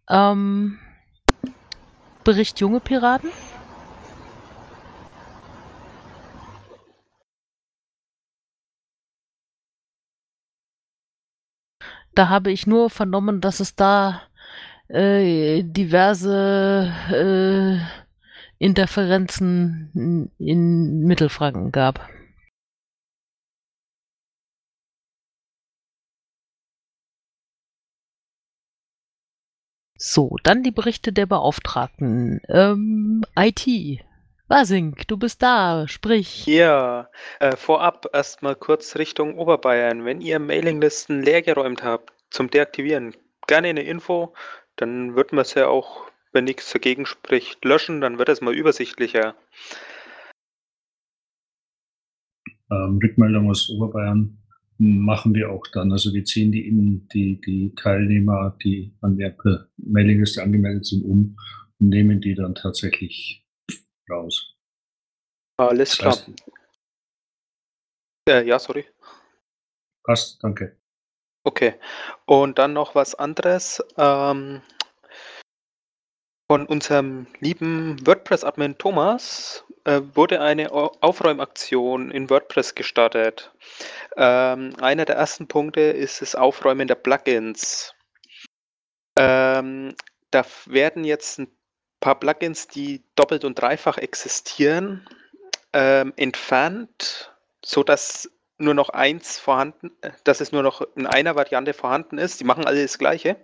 [0.08, 0.78] Ähm,
[2.24, 3.30] Bericht junge Piraten.
[12.14, 14.22] Da habe ich nur vernommen, dass es da
[14.88, 18.11] äh, diverse äh,
[18.62, 22.08] Interferenzen in Mittelfranken gab.
[29.98, 32.40] So, dann die Berichte der Beauftragten.
[32.48, 33.66] Ähm, IT.
[34.46, 36.46] Basink, du bist da, sprich.
[36.46, 40.04] Ja, äh, vorab erstmal kurz Richtung Oberbayern.
[40.04, 43.16] Wenn ihr Mailinglisten leergeräumt habt zum Deaktivieren,
[43.48, 44.34] gerne eine Info,
[44.76, 48.54] dann wird man es ja auch, wenn nichts dagegen spricht, löschen, dann wird es mal
[48.54, 49.34] übersichtlicher.
[52.70, 54.38] Ähm, Rückmeldung aus Oberbayern
[54.78, 55.92] machen wir auch dann.
[55.92, 59.36] Also wir ziehen die, in, die, die Teilnehmer, die an der
[59.76, 61.36] Mailingliste angemeldet sind, um
[61.78, 63.46] und nehmen die dann tatsächlich
[64.10, 64.54] raus.
[65.58, 66.12] Alles Das klar.
[66.12, 66.30] heißt,
[68.28, 68.84] Äh, ja, sorry.
[70.04, 70.78] passt, danke.
[71.44, 71.74] Okay.
[72.24, 73.82] Und dann noch was anderes.
[73.96, 74.62] Ähm,
[76.52, 83.50] von unserem lieben WordPress-Admin Thomas äh, wurde eine Au- Aufräumaktion in WordPress gestartet.
[84.18, 87.94] Ähm, einer der ersten Punkte ist das Aufräumen der Plugins.
[89.16, 89.94] Ähm,
[90.30, 91.48] da werden jetzt ein
[92.00, 95.08] paar Plugins, die doppelt und dreifach existieren,
[95.72, 97.32] ähm, entfernt,
[97.64, 102.40] sodass nur noch eins vorhanden, äh, dass es nur noch in einer Variante vorhanden ist.
[102.40, 103.36] Die machen alle das Gleiche.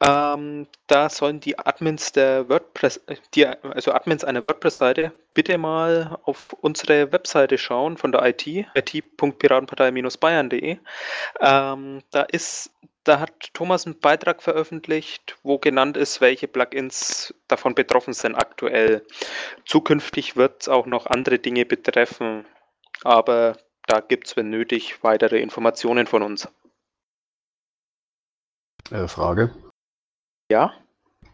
[0.00, 6.18] Ähm, da sollen die Admins der WordPress, äh, die, also Admins einer WordPress-Seite, bitte mal
[6.24, 10.78] auf unsere Webseite schauen von der IT, it.piratenpartei-bayern.de.
[11.40, 12.70] Ähm, da ist,
[13.04, 19.06] da hat Thomas einen Beitrag veröffentlicht, wo genannt ist, welche Plugins davon betroffen sind aktuell.
[19.64, 22.44] Zukünftig wird es auch noch andere Dinge betreffen,
[23.04, 26.48] aber da gibt es, wenn nötig, weitere Informationen von uns.
[28.90, 29.54] Äh, Frage.
[30.50, 30.72] Ja?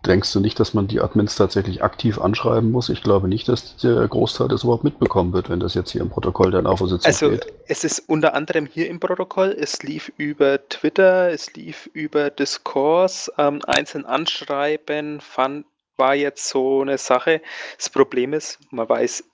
[0.06, 2.88] Denkst du nicht, dass man die Admins tatsächlich aktiv anschreiben muss?
[2.88, 6.08] Ich glaube nicht, dass der Großteil das überhaupt mitbekommen wird, wenn das jetzt hier im
[6.08, 7.52] Protokoll der NAVO-Sitzung Also steht.
[7.68, 13.30] es ist unter anderem hier im Protokoll, es lief über Twitter, es lief über Discourse,
[13.36, 15.66] ähm, einzeln anschreiben, fand,
[15.98, 17.42] war jetzt so eine Sache.
[17.76, 19.24] Das Problem ist, man weiß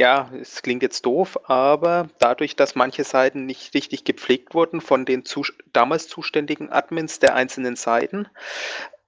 [0.00, 5.04] Ja, es klingt jetzt doof, aber dadurch, dass manche Seiten nicht richtig gepflegt wurden von
[5.04, 8.28] den zu, damals zuständigen Admins der einzelnen Seiten,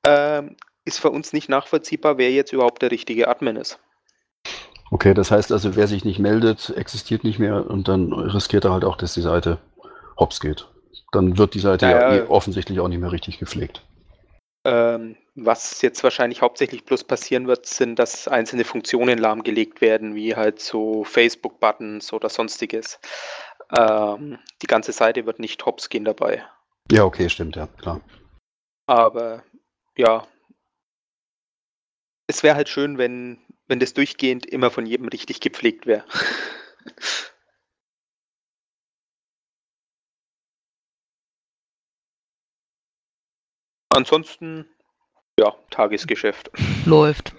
[0.05, 3.79] ähm, ist für uns nicht nachvollziehbar, wer jetzt überhaupt der richtige Admin ist.
[4.91, 8.73] Okay, das heißt also, wer sich nicht meldet, existiert nicht mehr und dann riskiert er
[8.73, 9.59] halt auch, dass die Seite
[10.19, 10.67] hops geht.
[11.13, 13.85] Dann wird die Seite ja, ja eh offensichtlich auch nicht mehr richtig gepflegt.
[14.65, 20.37] Ähm, was jetzt wahrscheinlich hauptsächlich bloß passieren wird, sind, dass einzelne Funktionen lahmgelegt werden, wie
[20.37, 23.01] halt so Facebook-Buttons oder sonstiges.
[23.73, 26.45] Ähm, die ganze Seite wird nicht hops gehen dabei.
[26.91, 28.01] Ja, okay, stimmt, ja, klar.
[28.87, 29.45] Aber
[29.97, 30.27] ja,
[32.31, 36.05] es wäre halt schön, wenn, wenn das durchgehend immer von jedem richtig gepflegt wäre.
[43.91, 44.67] Ansonsten,
[45.39, 46.51] ja, Tagesgeschäft.
[46.87, 47.35] Läuft.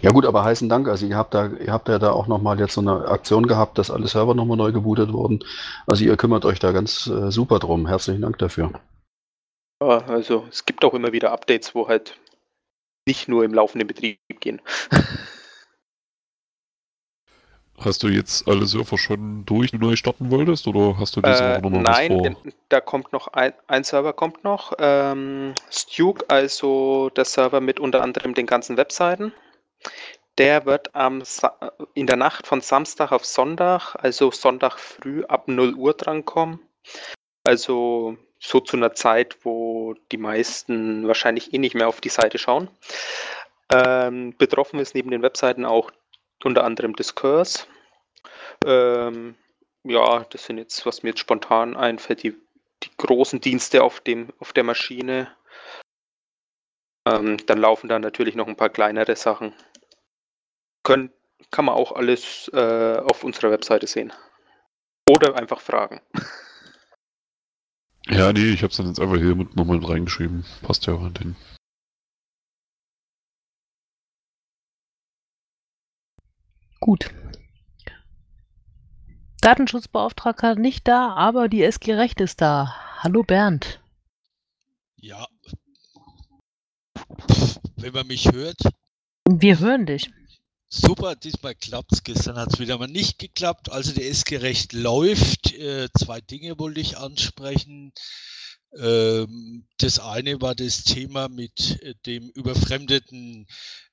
[0.00, 0.88] Ja gut, aber heißen Dank.
[0.88, 3.78] Also ihr habt da, ihr habt ja da auch nochmal jetzt so eine Aktion gehabt,
[3.78, 5.44] dass alle Server nochmal neu gebootet wurden.
[5.86, 7.86] Also ihr kümmert euch da ganz äh, super drum.
[7.86, 8.72] Herzlichen Dank dafür.
[9.82, 12.18] Ja, also es gibt auch immer wieder Updates, wo halt
[13.06, 14.60] nicht nur im laufenden Betrieb gehen.
[17.78, 21.20] Hast du jetzt alle Server schon durch, die du neu starten wolltest, oder hast du
[21.20, 22.52] diese äh, noch Nein, was vor?
[22.68, 24.72] da kommt noch ein, ein Server kommt noch.
[24.78, 29.32] Ähm, Stuke, also der Server mit unter anderem den ganzen Webseiten.
[30.38, 31.56] Der wird am Sa
[31.94, 36.60] in der Nacht von Samstag auf Sonntag, also Sonntag früh ab 0 Uhr drankommen.
[37.44, 42.38] Also so zu einer Zeit, wo die meisten wahrscheinlich eh nicht mehr auf die Seite
[42.38, 42.68] schauen.
[43.68, 45.90] Ähm, betroffen ist neben den Webseiten auch
[46.44, 47.66] unter anderem Discourse.
[48.64, 49.36] Ähm,
[49.84, 52.34] ja, das sind jetzt, was mir jetzt spontan einfällt, die,
[52.82, 55.34] die großen Dienste auf, dem, auf der Maschine.
[57.06, 59.54] Ähm, dann laufen da natürlich noch ein paar kleinere Sachen.
[60.82, 61.12] Können,
[61.50, 64.12] kann man auch alles äh, auf unserer Webseite sehen.
[65.08, 66.00] Oder einfach fragen.
[68.08, 70.44] Ja, nee, ich hab's dann jetzt einfach hier mit, nochmal reingeschrieben.
[70.62, 71.36] Passt ja auch an
[76.80, 77.10] Gut.
[79.40, 82.74] Datenschutzbeauftragter nicht da, aber die SG Recht ist da.
[82.98, 83.80] Hallo Bernd.
[84.96, 85.26] Ja.
[87.76, 88.58] Wenn man mich hört.
[89.28, 90.10] Wir hören dich.
[90.68, 92.02] Super, diesmal klappt es.
[92.02, 93.70] Gestern hat es wieder mal nicht geklappt.
[93.70, 95.52] Also der SG Recht läuft.
[95.52, 97.92] Äh, zwei Dinge wollte ich ansprechen.
[98.76, 103.46] Ähm, das eine war das Thema mit äh, dem überfremdeten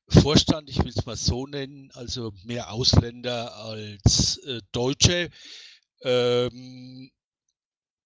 [0.07, 5.29] Vorstand, ich will es mal so nennen, also mehr Ausländer als äh, Deutsche.
[6.01, 7.11] Ähm,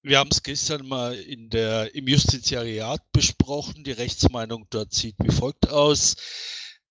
[0.03, 3.83] wir haben es gestern mal in der, im Justiziariat besprochen.
[3.83, 6.15] Die Rechtsmeinung dort sieht wie folgt aus.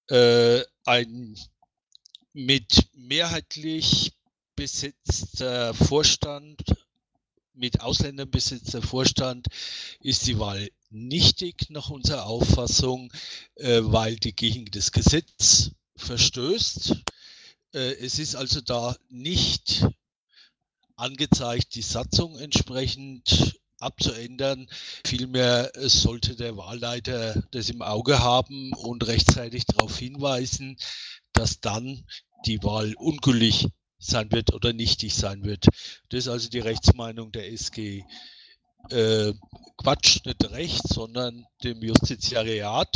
[0.09, 1.37] Äh, ein
[2.33, 4.13] mit mehrheitlich
[4.55, 6.63] besetzter Vorstand,
[7.57, 9.49] mit Ausländern besetzter Vorstand
[10.01, 13.13] ist die Wahl nichtig nach unserer Auffassung,
[13.57, 16.97] äh, weil die gegen das Gesetz verstößt.
[17.73, 19.87] Äh, es ist also da nicht
[20.97, 24.69] angezeigt, die Satzung entsprechend abzuändern.
[25.05, 30.79] Vielmehr sollte der Wahlleiter das im Auge haben und rechtzeitig darauf hinweisen,
[31.33, 32.05] dass dann
[32.47, 35.67] die Wahl ungültig sein wird oder nichtig sein wird.
[36.09, 38.05] Das ist also die Rechtsmeinung der SG
[38.91, 39.33] äh,
[39.77, 42.95] Quatsch, nicht Recht, sondern dem Justiziariat.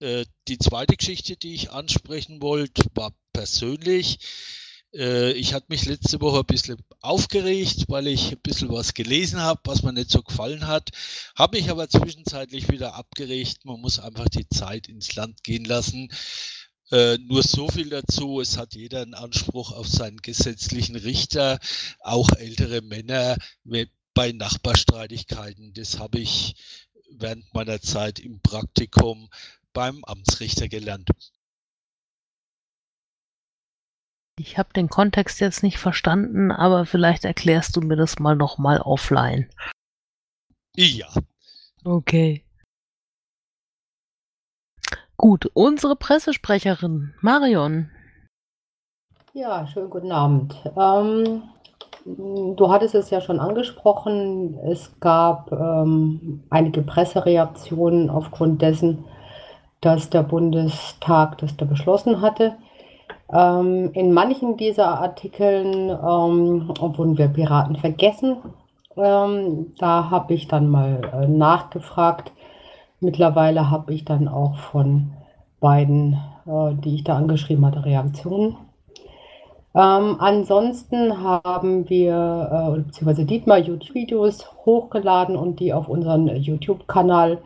[0.00, 4.18] Äh, die zweite Geschichte, die ich ansprechen wollte, war persönlich.
[4.94, 9.40] Äh, ich hatte mich letzte Woche ein bisschen aufgeregt, weil ich ein bisschen was gelesen
[9.40, 10.90] habe, was mir nicht so gefallen hat.
[11.36, 13.64] Habe mich aber zwischenzeitlich wieder abgeregt.
[13.64, 16.10] Man muss einfach die Zeit ins Land gehen lassen.
[16.90, 21.60] Äh, nur so viel dazu, es hat jeder einen Anspruch auf seinen gesetzlichen Richter,
[22.00, 23.36] auch ältere Männer
[24.14, 25.72] bei Nachbarstreitigkeiten.
[25.74, 26.56] Das habe ich
[27.12, 29.28] während meiner Zeit im Praktikum
[29.72, 31.10] beim Amtsrichter gelernt.
[34.38, 38.80] Ich habe den Kontext jetzt nicht verstanden, aber vielleicht erklärst du mir das mal nochmal
[38.80, 39.50] offline.
[40.74, 41.12] Ja.
[41.84, 42.44] Okay.
[45.20, 47.90] Gut, unsere Pressesprecherin Marion.
[49.34, 50.56] Ja, schönen guten Abend.
[50.78, 51.42] Ähm,
[52.06, 59.04] Du hattest es ja schon angesprochen, es gab ähm, einige Pressereaktionen aufgrund dessen,
[59.82, 62.56] dass der Bundestag das da beschlossen hatte.
[63.30, 68.38] Ähm, in manchen dieser Artikeln ähm, wurden wir Piraten vergessen.
[68.96, 72.32] Ähm, da habe ich dann mal äh, nachgefragt.
[73.00, 75.12] Mittlerweile habe ich dann auch von
[75.58, 78.56] beiden, äh, die ich da angeschrieben hatte, Reaktionen
[79.72, 87.38] Ähm, ansonsten haben wir, äh, beziehungsweise Dietmar, YouTube-Videos hochgeladen und die auf unseren YouTube-Kanal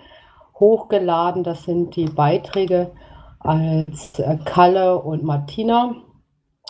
[0.59, 1.45] hochgeladen.
[1.45, 2.93] Das sind die Beiträge,
[3.41, 5.97] als äh, Kalle und Martina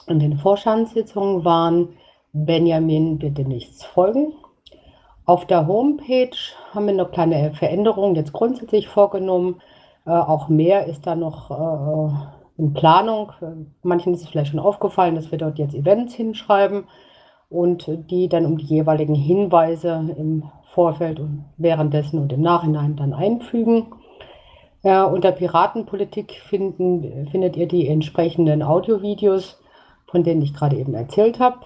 [0.08, 1.90] in den Vorstandssitzungen waren.
[2.32, 4.32] Benjamin bitte nichts folgen.
[5.26, 6.36] Auf der Homepage
[6.74, 9.62] haben wir noch kleine Veränderungen jetzt grundsätzlich vorgenommen.
[10.06, 13.32] Äh, auch mehr ist da noch äh, in Planung.
[13.82, 16.84] Manchen ist es vielleicht schon aufgefallen, dass wir dort jetzt Events hinschreiben
[17.48, 20.44] und die dann um die jeweiligen Hinweise im
[20.74, 23.86] Vorfeld und währenddessen und im Nachhinein dann einfügen.
[24.82, 29.58] Äh, unter Piratenpolitik finden, findet ihr die entsprechenden Audiovideos,
[30.06, 31.56] von denen ich gerade eben erzählt habe.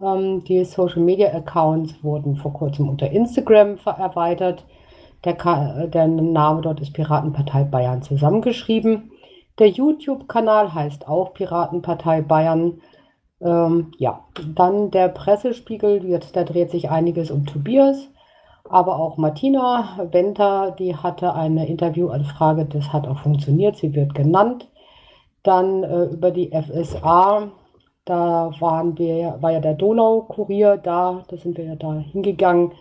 [0.00, 4.64] Die Social Media Accounts wurden vor kurzem unter Instagram erweitert.
[5.24, 5.34] Der,
[5.88, 9.10] der Name dort ist Piratenpartei Bayern zusammengeschrieben.
[9.58, 12.80] Der YouTube-Kanal heißt auch Piratenpartei Bayern.
[13.40, 14.24] Ähm, ja,
[14.54, 18.08] dann der Pressespiegel, wird, da dreht sich einiges um Tobias,
[18.68, 24.68] aber auch Martina Wenter, die hatte eine Interviewanfrage, das hat auch funktioniert, sie wird genannt.
[25.42, 27.48] Dann äh, über die FSA,
[28.08, 32.72] da waren wir, war ja der Donau-Kurier da, da sind wir ja da hingegangen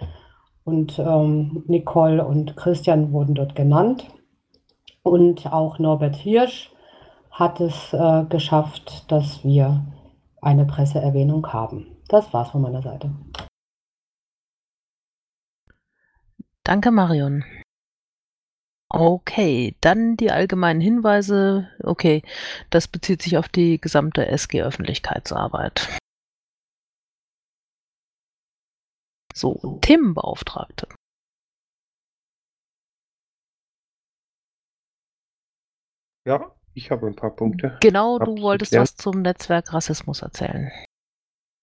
[0.64, 4.08] und ähm, Nicole und Christian wurden dort genannt.
[5.04, 6.72] Und auch Norbert Hirsch
[7.32, 9.86] hat es äh, geschafft, dass wir
[10.42, 11.98] eine Presseerwähnung haben.
[12.10, 13.12] Das war's von meiner Seite.
[16.64, 17.44] Danke, Marion.
[18.90, 21.70] Okay, dann die allgemeinen Hinweise.
[21.84, 22.24] Okay,
[22.70, 26.00] das bezieht sich auf die gesamte SG-Öffentlichkeitsarbeit.
[29.34, 30.88] So, Themenbeauftragte.
[36.26, 37.78] Ja, ich habe ein paar Punkte.
[37.82, 40.72] Genau, du wolltest was zum Netzwerk Rassismus erzählen.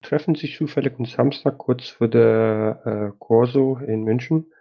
[0.02, 4.53] Treffen sich zufällig am Samstag kurz vor der äh, Corso in München.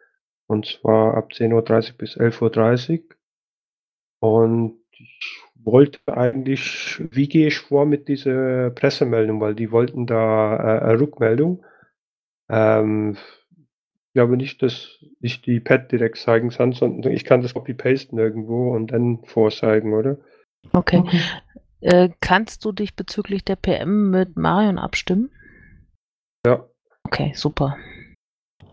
[0.54, 3.06] Und zwar ab 10.30 Uhr bis 11.30 Uhr.
[4.20, 10.56] Und ich wollte eigentlich, wie gehe ich vor mit dieser Pressemeldung, weil die wollten da
[10.56, 11.66] äh, eine Rückmeldung.
[12.50, 13.18] Ähm,
[13.58, 18.20] ich glaube nicht, dass ich die Pad direkt zeigen kann, sondern ich kann das copy-pasten
[18.20, 20.18] irgendwo und dann vorzeigen, oder?
[20.72, 21.00] Okay.
[21.00, 21.20] okay.
[21.82, 25.32] Äh, kannst du dich bezüglich der PM mit Marion abstimmen?
[26.46, 26.64] Ja.
[27.06, 27.76] Okay, super.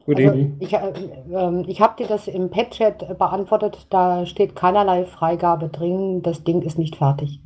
[0.07, 0.93] Also ich, äh,
[1.33, 6.63] äh, ich habe dir das im Pad-Chat beantwortet, da steht keinerlei Freigabe drin, das Ding
[6.63, 7.41] ist nicht fertig.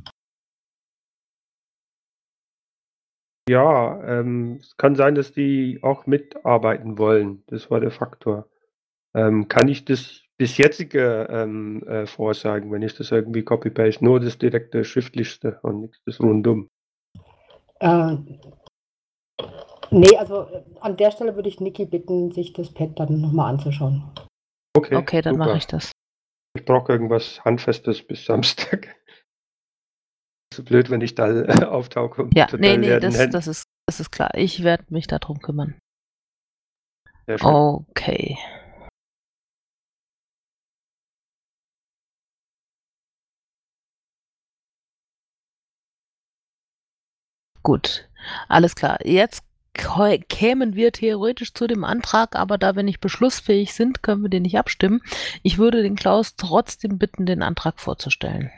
[3.47, 7.43] Ja, ähm, es kann sein, dass die auch mitarbeiten wollen.
[7.47, 8.49] Das war der Faktor.
[9.13, 14.03] Ähm, kann ich das bis jetzige ähm, äh, vorsagen, wenn ich das irgendwie copy-paste?
[14.03, 16.69] Nur das direkte Schriftlichste und nichts das rundum.
[17.79, 18.17] Äh,
[19.91, 23.53] nee, also äh, an der Stelle würde ich Niki bitten, sich das Pad dann nochmal
[23.53, 24.03] anzuschauen.
[24.75, 25.91] Okay, okay dann mache ich das.
[26.55, 28.95] Ich brauche irgendwas Handfestes bis Samstag
[30.53, 32.23] so blöd, wenn ich da äh, auftauche.
[32.23, 34.31] Und ja, nee, nee, das, das, ist, das ist klar.
[34.35, 35.77] Ich werde mich darum kümmern.
[37.27, 38.37] Okay.
[47.63, 48.07] Gut,
[48.47, 48.99] alles klar.
[49.03, 49.43] Jetzt
[50.29, 54.43] kämen wir theoretisch zu dem Antrag, aber da wir nicht beschlussfähig sind, können wir den
[54.43, 55.01] nicht abstimmen.
[55.43, 58.51] Ich würde den Klaus trotzdem bitten, den Antrag vorzustellen.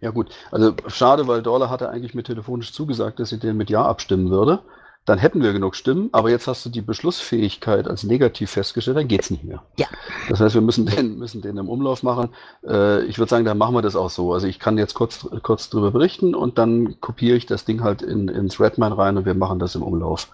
[0.00, 3.68] Ja gut, also schade, weil Dorle hatte eigentlich mir telefonisch zugesagt, dass sie den mit
[3.68, 4.62] Ja abstimmen würde.
[5.06, 9.06] Dann hätten wir genug Stimmen, aber jetzt hast du die Beschlussfähigkeit als negativ festgestellt, dann
[9.06, 9.62] geht es nicht mehr.
[9.78, 9.86] Ja.
[10.28, 12.30] Das heißt, wir müssen den, müssen den im Umlauf machen.
[12.66, 14.32] Äh, ich würde sagen, dann machen wir das auch so.
[14.32, 18.02] Also ich kann jetzt kurz, kurz drüber berichten und dann kopiere ich das Ding halt
[18.02, 20.28] in, ins Redman rein und wir machen das im Umlauf.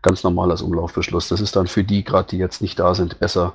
[0.00, 1.28] Ganz normal als Umlaufbeschluss.
[1.28, 3.52] Das ist dann für die, gerade die jetzt nicht da sind, besser,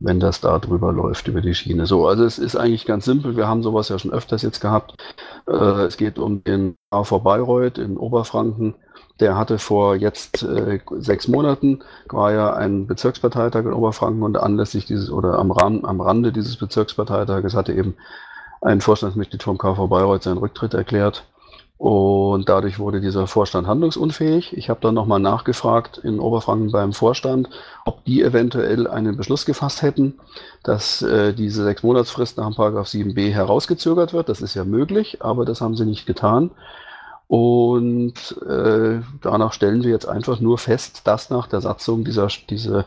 [0.00, 1.86] wenn das da drüber läuft, über die Schiene.
[1.86, 3.36] So, also es ist eigentlich ganz simpel.
[3.36, 5.00] Wir haben sowas ja schon öfters jetzt gehabt.
[5.46, 8.74] Äh, es geht um den AV Bayreuth in Oberfranken.
[9.22, 14.84] Der hatte vor jetzt äh, sechs Monaten, war ja ein Bezirksparteitag in Oberfranken und anlässlich
[14.84, 17.94] dieses oder am, Ran, am Rande dieses Bezirksparteitages hatte eben
[18.62, 21.22] ein Vorstandsmitglied vom KV Bayreuth seinen Rücktritt erklärt.
[21.78, 24.56] Und dadurch wurde dieser Vorstand handlungsunfähig.
[24.56, 27.48] Ich habe dann nochmal nachgefragt in Oberfranken beim Vorstand,
[27.84, 30.18] ob die eventuell einen Beschluss gefasst hätten,
[30.64, 34.28] dass äh, diese sechs Monatsfrist nach dem 7b herausgezögert wird.
[34.28, 36.50] Das ist ja möglich, aber das haben sie nicht getan.
[37.32, 42.84] Und äh, danach stellen wir jetzt einfach nur fest, dass nach der Satzung dieser, diese,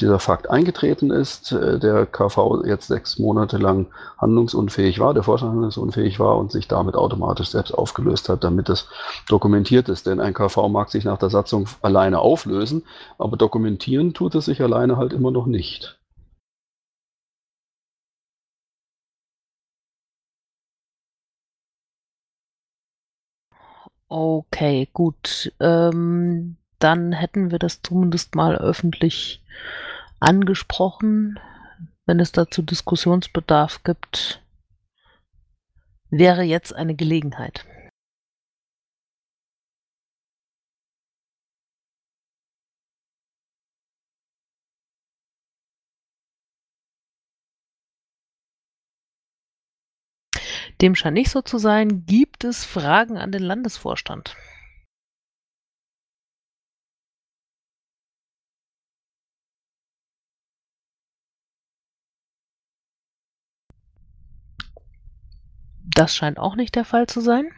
[0.00, 5.52] dieser Fakt eingetreten ist, äh, der KV jetzt sechs Monate lang handlungsunfähig war, der Vorstand
[5.52, 8.88] handlungsunfähig war und sich damit automatisch selbst aufgelöst hat, damit es
[9.28, 10.06] dokumentiert ist.
[10.06, 12.84] Denn ein KV mag sich nach der Satzung alleine auflösen,
[13.18, 15.98] aber dokumentieren tut es sich alleine halt immer noch nicht.
[24.16, 25.52] Okay, gut.
[25.58, 29.42] Ähm, dann hätten wir das zumindest mal öffentlich
[30.20, 31.40] angesprochen.
[32.06, 34.40] Wenn es dazu Diskussionsbedarf gibt,
[36.10, 37.64] wäre jetzt eine Gelegenheit.
[50.84, 52.04] Dem scheint nicht so zu sein.
[52.04, 54.36] Gibt es Fragen an den Landesvorstand?
[65.96, 67.50] Das scheint auch nicht der Fall zu sein.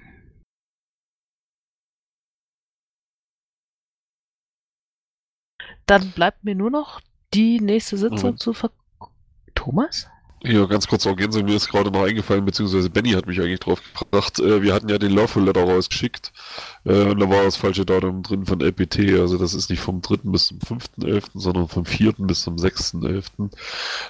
[5.86, 7.00] Dann bleibt mir nur noch
[7.34, 8.36] die nächste Sitzung Mhm.
[8.38, 8.70] zu ver...
[9.56, 10.08] Thomas?
[10.42, 13.80] Ja, ganz kurz Ergänzung, mir ist gerade noch eingefallen, beziehungsweise Benny hat mich eigentlich drauf
[13.98, 14.38] gebracht.
[14.38, 16.30] Äh, wir hatten ja den Lawful Letter rausgeschickt
[16.84, 19.18] äh, und da war das falsche Datum drin von LPT.
[19.18, 20.16] Also das ist nicht vom 3.
[20.24, 22.12] bis zum 5.11., sondern vom 4.
[22.18, 23.50] bis zum 6.11.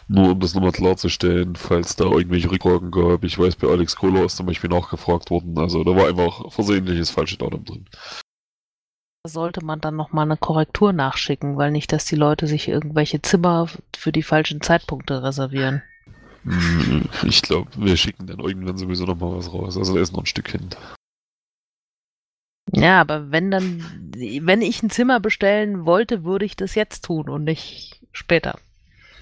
[0.08, 3.22] Nur um das nochmal klarzustellen, falls da irgendwelche Rückfragen gab.
[3.22, 5.56] Ich weiß, bei Alex Kohler ist zum Beispiel nachgefragt worden.
[5.58, 7.86] Also da war einfach versehentliches falsche Datum drin.
[9.24, 13.68] Sollte man dann nochmal eine Korrektur nachschicken, weil nicht, dass die Leute sich irgendwelche Zimmer
[13.96, 15.82] für die falschen Zeitpunkte reservieren.
[17.24, 19.76] Ich glaube, wir schicken dann irgendwann sowieso nochmal was raus.
[19.76, 20.68] Also da ist noch ein Stück hin.
[22.72, 23.84] Ja, aber wenn dann,
[24.14, 28.58] wenn ich ein Zimmer bestellen wollte, würde ich das jetzt tun und nicht später.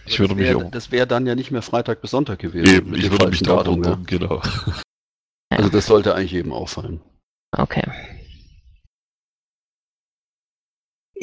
[0.06, 0.70] Ich würde das mich wäre auch.
[0.70, 2.74] das wär dann ja nicht mehr Freitag bis Sonntag gewesen.
[2.74, 3.98] Eben, ich würde mich da Datum, ja.
[4.06, 4.42] genau.
[5.50, 7.00] Also das sollte eigentlich jedem auffallen.
[7.56, 7.84] Okay.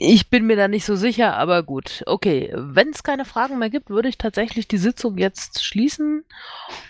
[0.03, 2.01] Ich bin mir da nicht so sicher, aber gut.
[2.07, 6.25] Okay, wenn es keine Fragen mehr gibt, würde ich tatsächlich die Sitzung jetzt schließen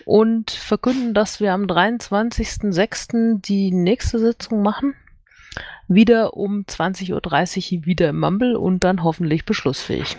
[0.06, 3.42] und verkünden, dass wir am 23.06.
[3.42, 4.96] die nächste Sitzung machen.
[5.90, 10.16] Wieder um 20.30 Uhr wieder im Mumble und dann hoffentlich beschlussfähig.